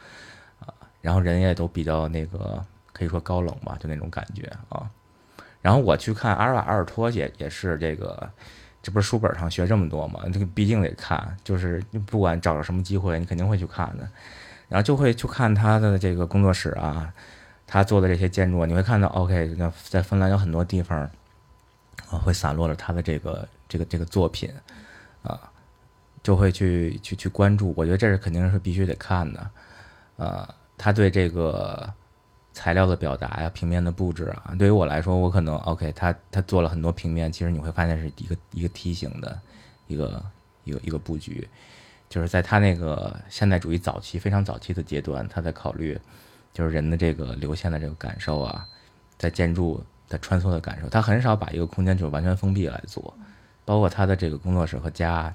[1.03, 4.91] 然后人也都比较那个，可以说高冷吧，就那种感觉啊。
[5.61, 8.31] 然后我去看阿尔瓦阿尔托也也是这个，
[8.83, 10.21] 这不是书本上学这么多嘛？
[10.33, 14.09] 这个毕竟得看，就是不管找着什么机会，你肯定会去看的。
[14.69, 17.13] 然后就会去看他的这个工作室啊，
[17.67, 21.09] 他做的这些建筑，你会看到，OK，那在芬兰有很多地方，
[22.09, 24.51] 会散落着他的这个这个这个作品
[25.23, 25.39] 啊，
[26.23, 27.73] 就会去去去关注。
[27.77, 29.51] 我觉得这是肯定是必须得看的，
[30.17, 30.55] 啊。
[30.79, 31.89] 他对这个
[32.53, 35.91] 材料的表达呀，平面的布置啊，对于我来说，我可能 OK。
[35.93, 39.41] 他他做了很多平面，其实你会发现是一个一个梯形的
[39.87, 40.23] 一个
[40.65, 41.49] 一个一个布局，
[42.09, 45.99] 就是在他那个现代主义早期非常早期的阶段，他在考虑
[46.53, 48.67] 就是人的这个流线的这个感受啊，
[49.17, 53.15] 在建筑的穿梭的感受，他很少把一个空间就是完全封闭来做，
[53.65, 55.35] 包括他的这个工作室和家。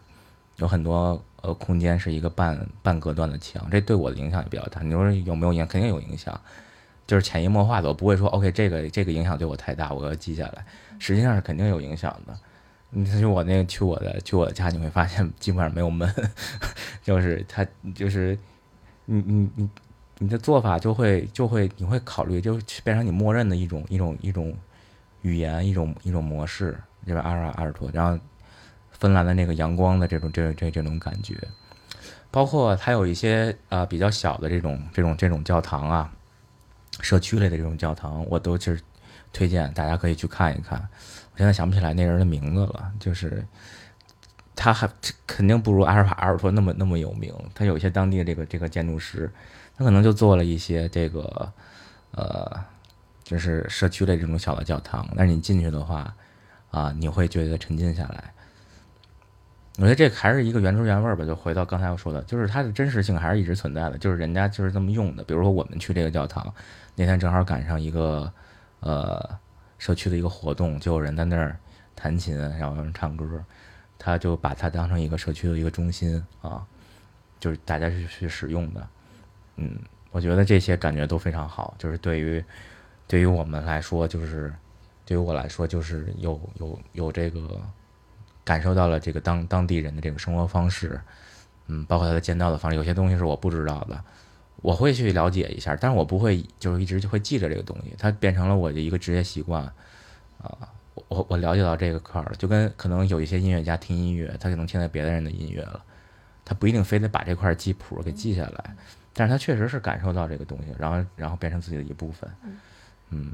[0.58, 4.82] 有很多呃空间是一个半半隔断的墙，这对我的影响也比较大。
[4.82, 5.68] 你说有没有影？
[5.68, 6.34] 肯定有影响，
[7.08, 7.88] 就是潜移默化的。
[7.88, 10.64] 我不会说 OK，这个这个影响对我太大，我要记下来。
[11.00, 12.38] 实际上是肯定有影响的。
[12.90, 16.14] 你去我那个去我的去我的家，你会发现基本上没有门，
[17.04, 18.38] 就是他就是
[19.06, 19.70] 你你你
[20.20, 24.56] 你的做法就会就会你会考虑，就变成你默认的一种一种一种
[25.22, 26.78] 语言一种一种模式。
[27.06, 28.22] 这边阿尔阿尔托，然后
[28.92, 31.36] 芬兰的那个阳光的这种这这这种感觉，
[32.30, 36.12] 包括它有一些啊、比较小的这种这种这种教堂啊，
[37.02, 38.82] 社区类的这种教堂，我都其实
[39.32, 40.80] 推荐大家可以去看一看。
[41.32, 43.46] 我现在想不起来那人的名字了，就是
[44.56, 44.90] 他还
[45.26, 47.34] 肯定不如阿尔法阿尔托那么那么有名。
[47.54, 49.32] 他有一些当地的这个这个建筑师，
[49.78, 51.52] 他可能就做了一些这个
[52.12, 52.60] 呃，
[53.24, 55.08] 就是社区类这种小的教堂。
[55.16, 56.16] 但是你进去的话
[56.72, 58.34] 啊，你会觉得沉浸下来。
[59.78, 65.24] 我觉得这还是一个原汁原味儿吧，就回到刚才我说的，就是它的真实性还是一直存在的，就是人家就是这么用的。
[65.24, 66.52] 比如说我们去这个教堂，
[66.96, 68.32] 那天正好赶上一个
[68.80, 69.38] 呃
[69.78, 71.56] 社区的一个活动，就有人在那儿
[71.96, 73.26] 弹琴，然后有人唱歌，
[74.00, 76.66] 他就把它当成一个社区的一个中心啊，
[77.40, 78.88] 就是大家去去使用的。
[79.58, 79.78] 嗯，
[80.10, 82.44] 我觉得这些感觉都非常好，就是对于
[83.08, 84.52] 对于我们来说，就是
[85.06, 87.40] 对于我来说，就是有有有这个
[88.48, 90.98] 感受到了这个当当地人的这个生活方式，
[91.68, 94.02] 嗯，包括他的建造的方式，有些东西是我不知道的，
[94.62, 99.62] 我会去了解一下，但是我不会就是一直就会记着这个东西，它变成了我的一个职业习惯
[100.42, 100.70] 啊。
[100.96, 105.84] 我我我了解到这个块儿了，就跟可能有一些音乐家听音乐，他可能听到别的人的音乐了，
[106.44, 108.76] 他不一定非得把这块记谱给记下来，
[109.14, 112.30] 但是他确实是感受到这个东西，然后然后变成自己的一部分。
[113.12, 113.34] 嗯，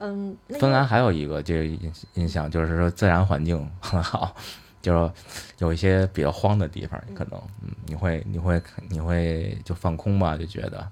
[0.00, 4.34] 嗯，那个芬兰还有一个这个印印象就是说自然环境很好，
[4.80, 5.12] 就是
[5.58, 10.88] 有一些比较荒的地方，可能嗯你会你会你会就放空吧，就觉得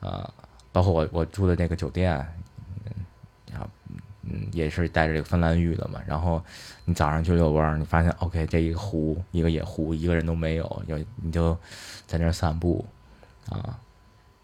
[0.00, 0.32] 啊、
[0.70, 2.16] 包括我我住的那个酒店，
[2.84, 2.92] 嗯，
[3.50, 3.68] 然后
[4.22, 6.40] 嗯也是带着这个芬兰浴的嘛，然后
[6.84, 11.58] 你早上去遛弯儿，你发现 OK 这一个湖一个野湖一个人都没有，有你就
[12.06, 12.84] 在那儿散步
[13.48, 13.76] 啊。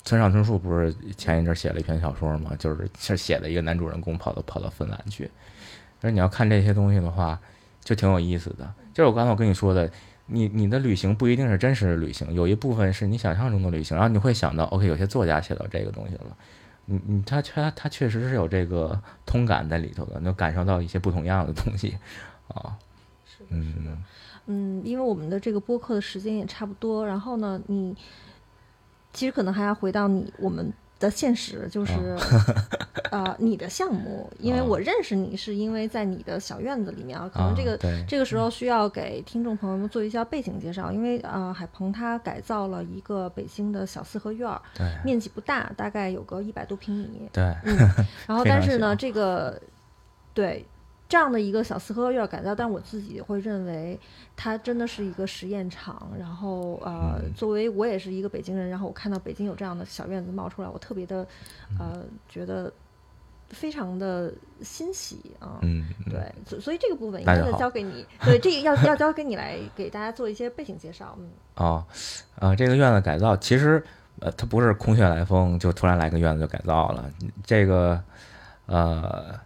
[0.05, 5.31] 村上春树不是前一阵写了一篇小说嘛，就是是写的一个男主人公跑到跑到芬兰去。
[6.01, 7.41] 但是你要看这些东西的话，
[7.83, 8.73] 就挺有意思的。
[8.93, 9.91] 就是我刚才我跟你说的，
[10.27, 16.37] 你你的旅行不一定是真实的旅行，有一部分是你想象中的旅行，然后你会想到，OK，有些作家写到这个东西了，
[16.85, 21.97] 你你他他他确实是有这个通感在里头的，能感受到一些不同样的东西
[22.49, 22.77] 啊，
[23.25, 23.91] 是的，是的。
[23.91, 24.05] 嗯
[24.47, 27.97] 嗯，因为我们的这个播客的时间也差不多，然后呢，你
[29.15, 31.93] 其实可能还要回到你我们的现实， 就是
[33.11, 34.65] 啊、 你的项目，因为哦。
[34.69, 44.87] 我认识你是因为在你的小院子里面啊，可能这个、这个时候需要给听众朋友们做一下背景介绍，因为啊、海鹏他改造了一个北京的小四合院儿，对。
[45.05, 47.45] 面积不大，大概有个一百多平米，对。
[47.65, 47.77] 嗯，
[48.27, 49.61] 然后 但是呢，这个
[50.33, 50.65] 对
[51.09, 53.99] 这样的一个小四合院改造，但我自己会认为
[54.35, 56.11] 它真的是一个实验场。
[56.19, 61.23] 然后呃，嗯作为我也是一个北京人，然后我看到北京有这样的小院子冒出来，我特别的
[61.73, 62.73] 嗯呃觉得
[63.51, 64.33] 非常的
[64.63, 65.59] 欣喜啊。
[65.63, 71.15] 嗯，嗯对，所所以这个部分应该交给你，对，这个要要交给你来给大家做一些背景介绍。
[71.19, 71.85] 嗯，哦，
[72.41, 73.85] 啊，这个院子改造其实
[74.21, 77.11] 呃，它不是空穴来风，就突然来个院子就改造了。
[77.45, 78.03] 这个
[78.67, 79.39] 呃，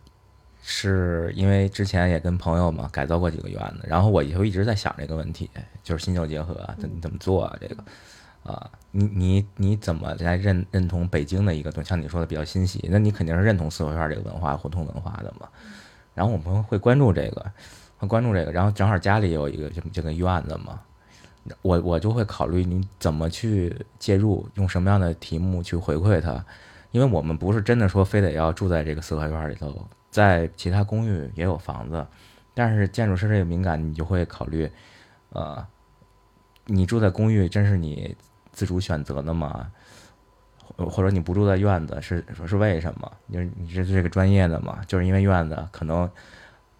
[0.70, 5.48] 是因为之前也跟朋友嘛改造过几个院子，然后我就一直在想这个问题，
[5.82, 7.56] 就是新旧结合啊，怎么怎么做啊？
[7.58, 7.82] 这个
[8.42, 11.88] 啊，你你你怎么来认认同北京的一个东西？
[11.88, 15.48] 像你说的比较欣喜，那你肯定是认同四合院这个文化、胡同文化的嘛。
[16.14, 17.50] 然后我们会关注这个，
[17.96, 20.78] 会关注这个，然后正好家里有一个这这个院子嘛，
[21.62, 26.44] 我我就会考虑你怎么去介入，用什么样的题目去回馈它，
[26.90, 32.06] 因为我们不是真的说非得要住在这个四合院里头，在其他公寓也有房子，
[32.54, 34.70] 但是建筑师这个敏感，你就会考虑，
[35.30, 35.66] 呃，
[36.66, 38.16] 你住在公寓真是你
[38.52, 39.70] 自主选择的吗？
[40.76, 43.10] 或者你不住在院子是说是为什么？
[43.32, 44.80] 就是你是这个专业的嘛？
[44.86, 46.08] 就是因为院子可能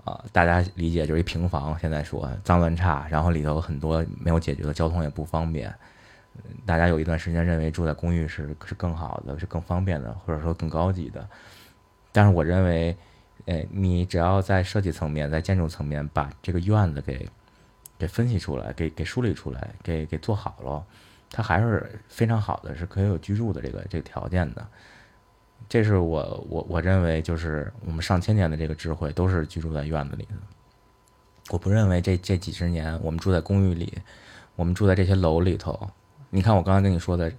[0.05, 5.75] 啊、大家理解就是一平房，现在说脏乱差，然后里头很多没有解决的交通也不方便。
[6.65, 11.29] 大家有一段时间认为住在公寓是是更好的，是更方便的，或者说更高级的。
[12.13, 12.97] 但是我认为，
[13.49, 17.27] 呃，你只要在设计层面，在建筑层面把这个院子给
[17.99, 20.85] 给分析出来，给给梳理出来，给给做好了，
[21.31, 24.67] 它还是非常好的，是可以有居住的这个这个条件的。
[25.67, 30.35] 这是我我我认为就是我们上千年的这个智慧都是居住在院子里的。
[31.49, 33.97] 我不认为这这几十年我们住在公寓里，
[34.57, 35.89] 我们住在这些楼里头。
[36.29, 37.33] 你看我刚才跟你说的，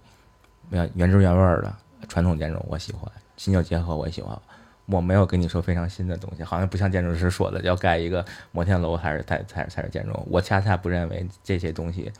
[0.71, 1.71] 原原汁原味的
[2.07, 4.35] 传统建筑我喜欢，新旧结合我也喜欢。
[4.91, 10.11] 我没有跟你说非常新的东西，好像不像建筑师说的要盖一个摩天楼才是才才才是建筑。
[10.29, 12.11] 我恰恰不认为这些东西，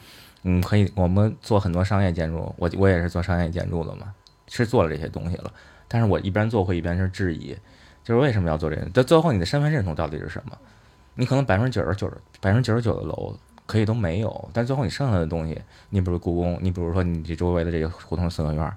[0.44, 0.92] 嗯，可以。
[0.96, 4.14] 我们做很多商业建筑，我我也是做商业建筑的嘛，
[4.48, 5.52] 是做了这些东西了。
[5.88, 7.58] 但是我一边做会一边是质疑，
[8.04, 8.86] 就是为什么要做这个？
[8.90, 10.58] 到最后你的身份认同到底是什么？
[11.16, 12.08] 你可能百分之九十九、
[12.40, 15.60] 百分之九十九的楼可以都没有，但最后你剩下的东西，
[15.90, 18.74] 你比如故宫，你比如说你这周围的这个胡同四合院，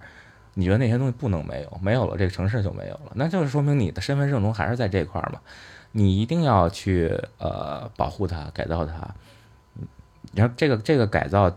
[0.54, 1.78] 你觉得那些东西不能没有？
[1.80, 5.40] 没有了，这个城市就没有了，那就是说明你的身份认同还是在这块儿嘛？
[5.92, 9.08] 你一定要去呃保护它、改造它。
[10.34, 11.50] 然后这个这个改造，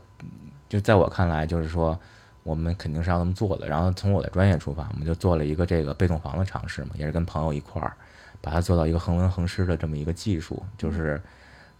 [0.67, 1.97] 就在我看来，就是说
[2.43, 3.67] 我们肯定是要这么做的。
[3.67, 7.93] 然后从我的专业出发，我们就做了一个这个被动房的尝试嘛，也是跟朋友一块儿
[8.41, 10.61] 把它做到一个恒温恒湿的这么一个技术。
[10.77, 11.21] 就是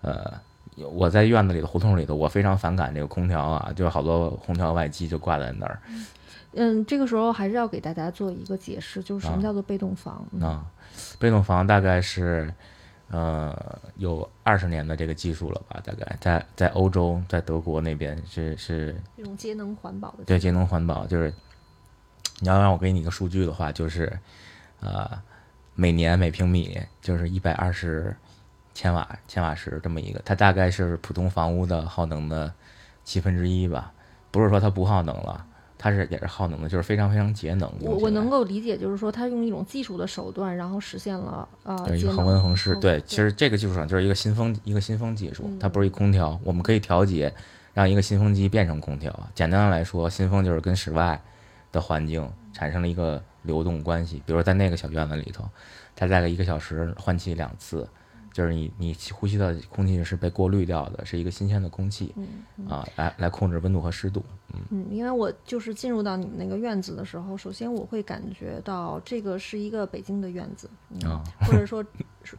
[0.02, 0.34] 呃，
[0.76, 5.82] 我在院子里的胡同里头，我非常反感这个空调啊，就好多空调外机就挂在那儿。
[6.56, 10.66] 嗯，这个时候还是要给大家做一个解释，就是什么叫做被动房啊？
[11.20, 12.54] 被动房大概是。
[13.08, 15.80] 呃，有二十年的这个技术了吧？
[15.86, 20.24] 大概在在欧洲，在德国那边是是这种节能环保的。
[20.26, 21.32] 对，节能环保就是
[22.40, 24.12] 你要让我给你一个数据的话，就是
[24.80, 25.08] 呃，
[25.76, 28.14] 每年每平米就是一百二十
[28.74, 32.52] 千瓦千瓦时这么一个，它大概是普通房屋的耗能的
[33.04, 33.94] 七分之一吧。
[34.32, 35.46] 不是说它不耗能了。
[35.86, 37.72] 它是也是耗能的，就是非常非常节能。
[37.80, 42.76] 我我能够理解，就是说它用一种技术的手段，然后实现了呃一个恒温恒湿。
[42.78, 47.32] 对，其实这个技术上就是一个新风一个新风技术，它不是一空调，我们可以调节
[47.72, 49.14] 让一个新风机变成空调。
[49.36, 51.22] 简单的来说，新风就是跟室外
[51.72, 54.24] 的环境产生了一个流动关系。
[54.26, 55.48] 比如在那个小院子里头，
[55.96, 57.88] 它大概一个小时换气两次。
[58.36, 62.14] 就是你你呼吸的空气是被过滤掉的，是一个新鲜的空气，
[62.68, 64.22] 啊，来来控制温度和湿度，
[64.54, 70.70] 嗯嗯，因为我就是进入到你们那个院子的时候，首先我会感觉到这个是一个北京的院子，
[71.06, 71.82] 啊，或者说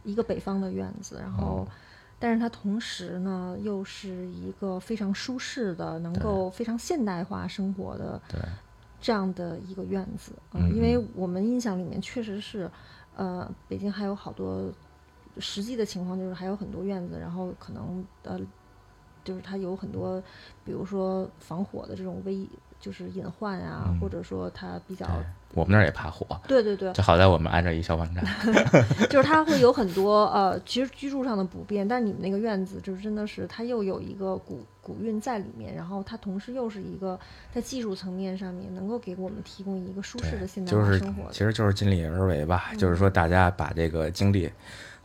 [0.03, 1.67] 一个北方的院子，然后，
[2.19, 8.21] 但是它同时呢又是一个非常舒适的，能够非常现代化生活的
[9.01, 12.69] 这样的一个院子，嗯，因为我们印象里面确实是，
[13.15, 14.71] 呃，北京还有好多。
[15.39, 18.39] 实际的情况就是还有很多院子，然后可能呃，
[19.23, 20.21] 就是它有很多，
[20.63, 22.47] 比如说防火的这种危，
[22.79, 25.07] 就是隐患啊，或者说它比较。
[25.53, 26.39] 我们那儿也怕火。
[26.45, 26.91] 对对对。
[26.93, 28.23] 就好在我们挨着一消防站。
[29.09, 37.17] 就是它会有很多呃，其实居住上的不便，但你们那个院子就是真的是它又有一个古古韵在里面，然后它同时又是一个
[37.51, 41.31] 在技术层面上面能够给我们提供一个舒适的现代化生活。
[41.31, 44.51] 其实就是尽力而为吧，就是说大家把这个精力。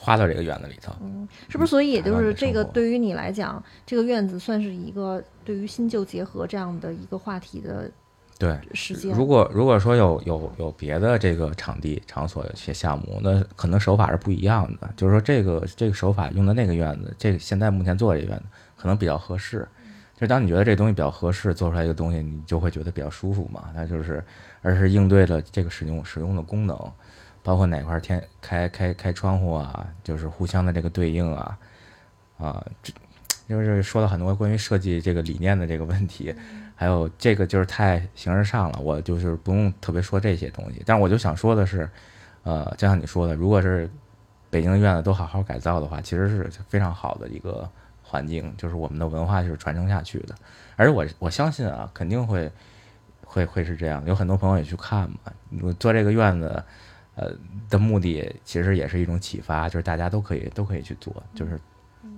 [0.02, 1.70] 花到这个院子里头，嗯，是不是？
[1.70, 7.88] 所以也就是这个，对于你来讲，这个院子算是一个对于新旧结合这样的一个话题的
[8.36, 9.14] 对时间。
[9.14, 14.90] 如果如果说有有有别的这个场地场所有些项目，那可能手法是不一样的。
[14.96, 18.44] 就是说这个这个手法用的那个院子，这个现在目前做这个院子
[18.76, 19.68] 可能比较合适。
[20.18, 23.70] 就当你觉得这东西比较合适，做出来一个东西，你就会觉得比较舒服嘛。
[23.72, 24.22] 那就是
[24.62, 26.76] 而是应对了这个使用使用的功能。
[27.42, 31.58] 包括哪块天开开开窗户啊，就是互相的这个对应啊，
[32.38, 32.92] 啊，这
[33.48, 36.34] 就是说了很多关于设计这个理念的这个问题，
[36.76, 40.82] 还有这个就是太形而上了，我就是不用特别说这些东西。
[40.86, 41.90] 但是我就想说的是，
[42.44, 43.90] 呃，就像你说的，如果是
[44.48, 47.68] 北京的院子都好好改造的话，其实是非常好的一个
[48.02, 50.34] 环境，就是我们的文化就是传承下去的。
[50.76, 52.50] 而我我相信啊，肯定会
[53.24, 55.16] 会会是这样，有很多朋友也去看嘛，
[55.60, 56.62] 我做这个院子。
[57.14, 57.32] 呃，
[57.68, 61.60] 的目的其实也是一种启发，就是大家都可以都可以去做，就是，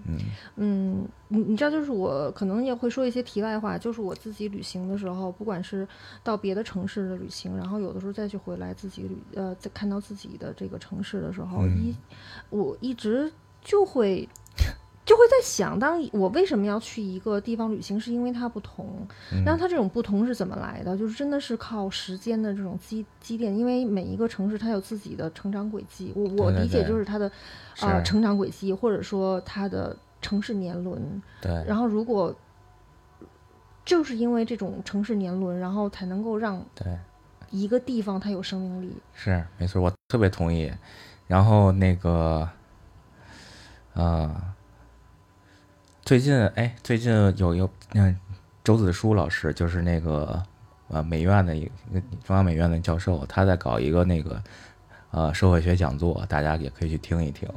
[0.07, 0.19] 嗯
[0.57, 5.87] 嗯，你你知道，就是我可能也会说一些题外话，就是我自己旅行的时候，不管是
[6.23, 11.95] 到别的城市的旅行，然后有的时候再去回来自己旅，呃，在看到自己的这个城市的时候，一
[12.51, 13.33] 我一直
[13.63, 14.29] 就会。
[15.05, 19.07] 就会在想，当我为什么要去一个地方旅行，是因为它不同。
[19.45, 20.97] 然后它这种不同是怎么来的？
[20.97, 26.11] 就是真的是靠时间的这种积积淀，因为每一个城市它有自己的成长轨迹。
[26.17, 27.31] 我我理解就是它的
[27.81, 31.23] 啊成长轨迹，或者说它的城市年轮。
[31.43, 31.53] 对。
[31.67, 32.35] 然后如果
[33.85, 36.99] 就是因为这种城市年轮，然后才能够让对
[37.51, 38.97] 一个地方它有生命力。
[39.13, 40.73] 是没错，我特别同意。
[41.27, 42.49] 然后那个
[43.93, 44.51] 啊。
[46.05, 48.15] 最近哎，最近有一个嗯，
[48.63, 50.43] 周子舒老师，就是那个
[50.89, 51.71] 呃美院的一个
[52.23, 54.43] 中央美院的教授，他在搞一个那个
[55.13, 57.49] 呃社会学讲座，大家也可以去听一听，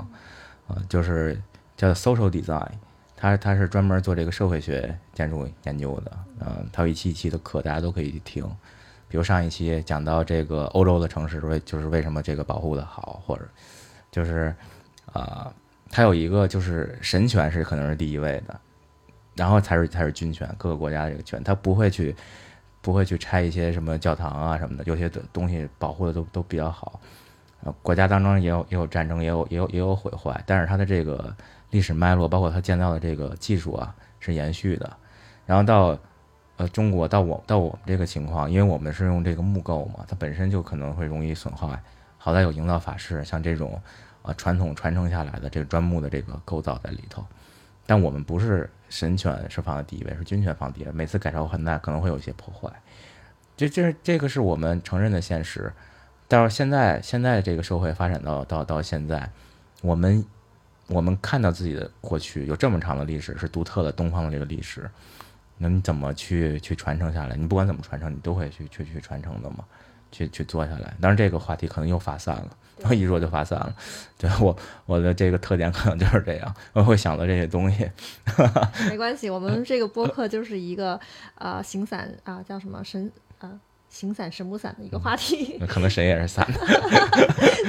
[0.67, 1.37] 呃，就是
[1.75, 2.69] 叫 social design，
[3.17, 8.45] 他他是专门做这个社会学建筑研究的，嗯，他有一期一期的课，大家都可以去听，
[9.09, 13.45] 比如上一期讲到这个欧洲的城市为就是为什么这个保护的好，或者
[14.09, 14.55] 就是
[15.11, 15.53] 啊。
[15.89, 18.59] 它有一个就是神权是可能是第一位的，
[19.35, 22.15] 然后才是才是军权，各个国家的这个权，它不会去
[22.81, 26.99] 不会去拆一些什么教堂啊什么的，有些东西保护的都都比较好，
[27.63, 31.35] 呃，国家当中也有也有战争，也有也有也有毁坏，但是它的这个
[31.71, 34.91] 历史脉络，包括它建造的这个技术啊，是延续的。
[35.45, 35.97] 然后到
[36.57, 41.79] 呃中国，到我到我们这个情况，因为我们是用这个木构嘛，它本身就可能会容易损坏。
[42.17, 43.81] 好在有营造法式，像这种
[44.27, 47.25] 啊传统传承下来的这个砖木的这个构造在里头。
[47.85, 50.91] 但我们不是神权是放在第一位，是军权放第一位。
[50.91, 52.69] 每次改朝换代可能会有一些破坏，
[53.55, 55.71] 这这这个是我们承认的现实。
[56.27, 59.29] 但是现在，现在这个社会发展到到到现在，
[59.81, 60.25] 我们
[60.87, 64.89] 我们看到自己的过去有这么长的历史，是独特的东方的这个历史，
[65.57, 67.37] 那你怎么去去传承下来？
[67.37, 69.63] 你不管怎么传承，你都会去去去传承的嘛，
[70.11, 70.93] 去去做下来。
[71.01, 73.75] 当然，这个话题可能又发散了，然后一说就发散了。
[74.17, 74.55] 对我
[74.85, 77.89] 我的这个特点可能就是这样，我会想到这些东西。
[78.89, 80.99] 没关系，我们这个播客就是一个
[81.35, 83.59] 呃形散啊，叫什么神啊？
[83.89, 86.59] 形散神不散的一个话题，可能神也是散的。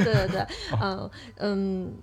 [0.03, 0.47] 对对对，
[0.83, 1.95] 嗯嗯，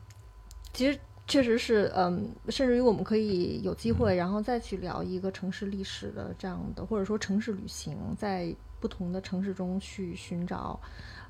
[0.71, 8.55] 其实确实是，嗯，甚至于我们可以有机会，然后再去聊一个城市历史的这样的，或者说城市旅行，在
[8.86, 10.79] 不同的城市中去寻找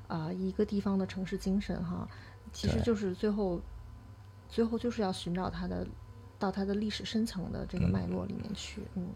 [0.08, 2.06] 啊一个地方的城市精神哈，
[2.52, 3.58] 其实就是最后
[4.46, 5.86] 最后就是要寻找它的。
[6.38, 9.08] 到它的历史深层的这个脉络里面去，嗯，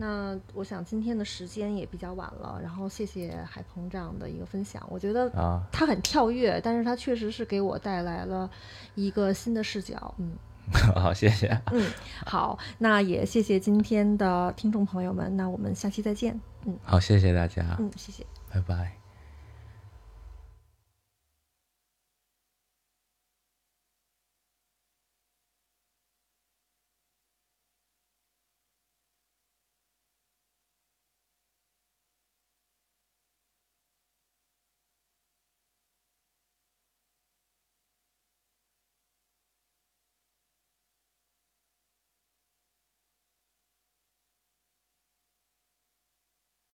[0.00, 8.50] 那我想今天的时间也比较晚了，然后谢谢海鹏这样的一个分享，我觉得啊，他很跳跃，但是他确实是给我带来了
[8.96, 10.32] 一个新的视角，嗯，
[10.94, 11.84] 好，谢谢，嗯，
[12.24, 19.05] 好，那也谢谢今天的听众朋友们，那我们下期再见，嗯，好，谢谢大家，嗯，谢谢，拜拜。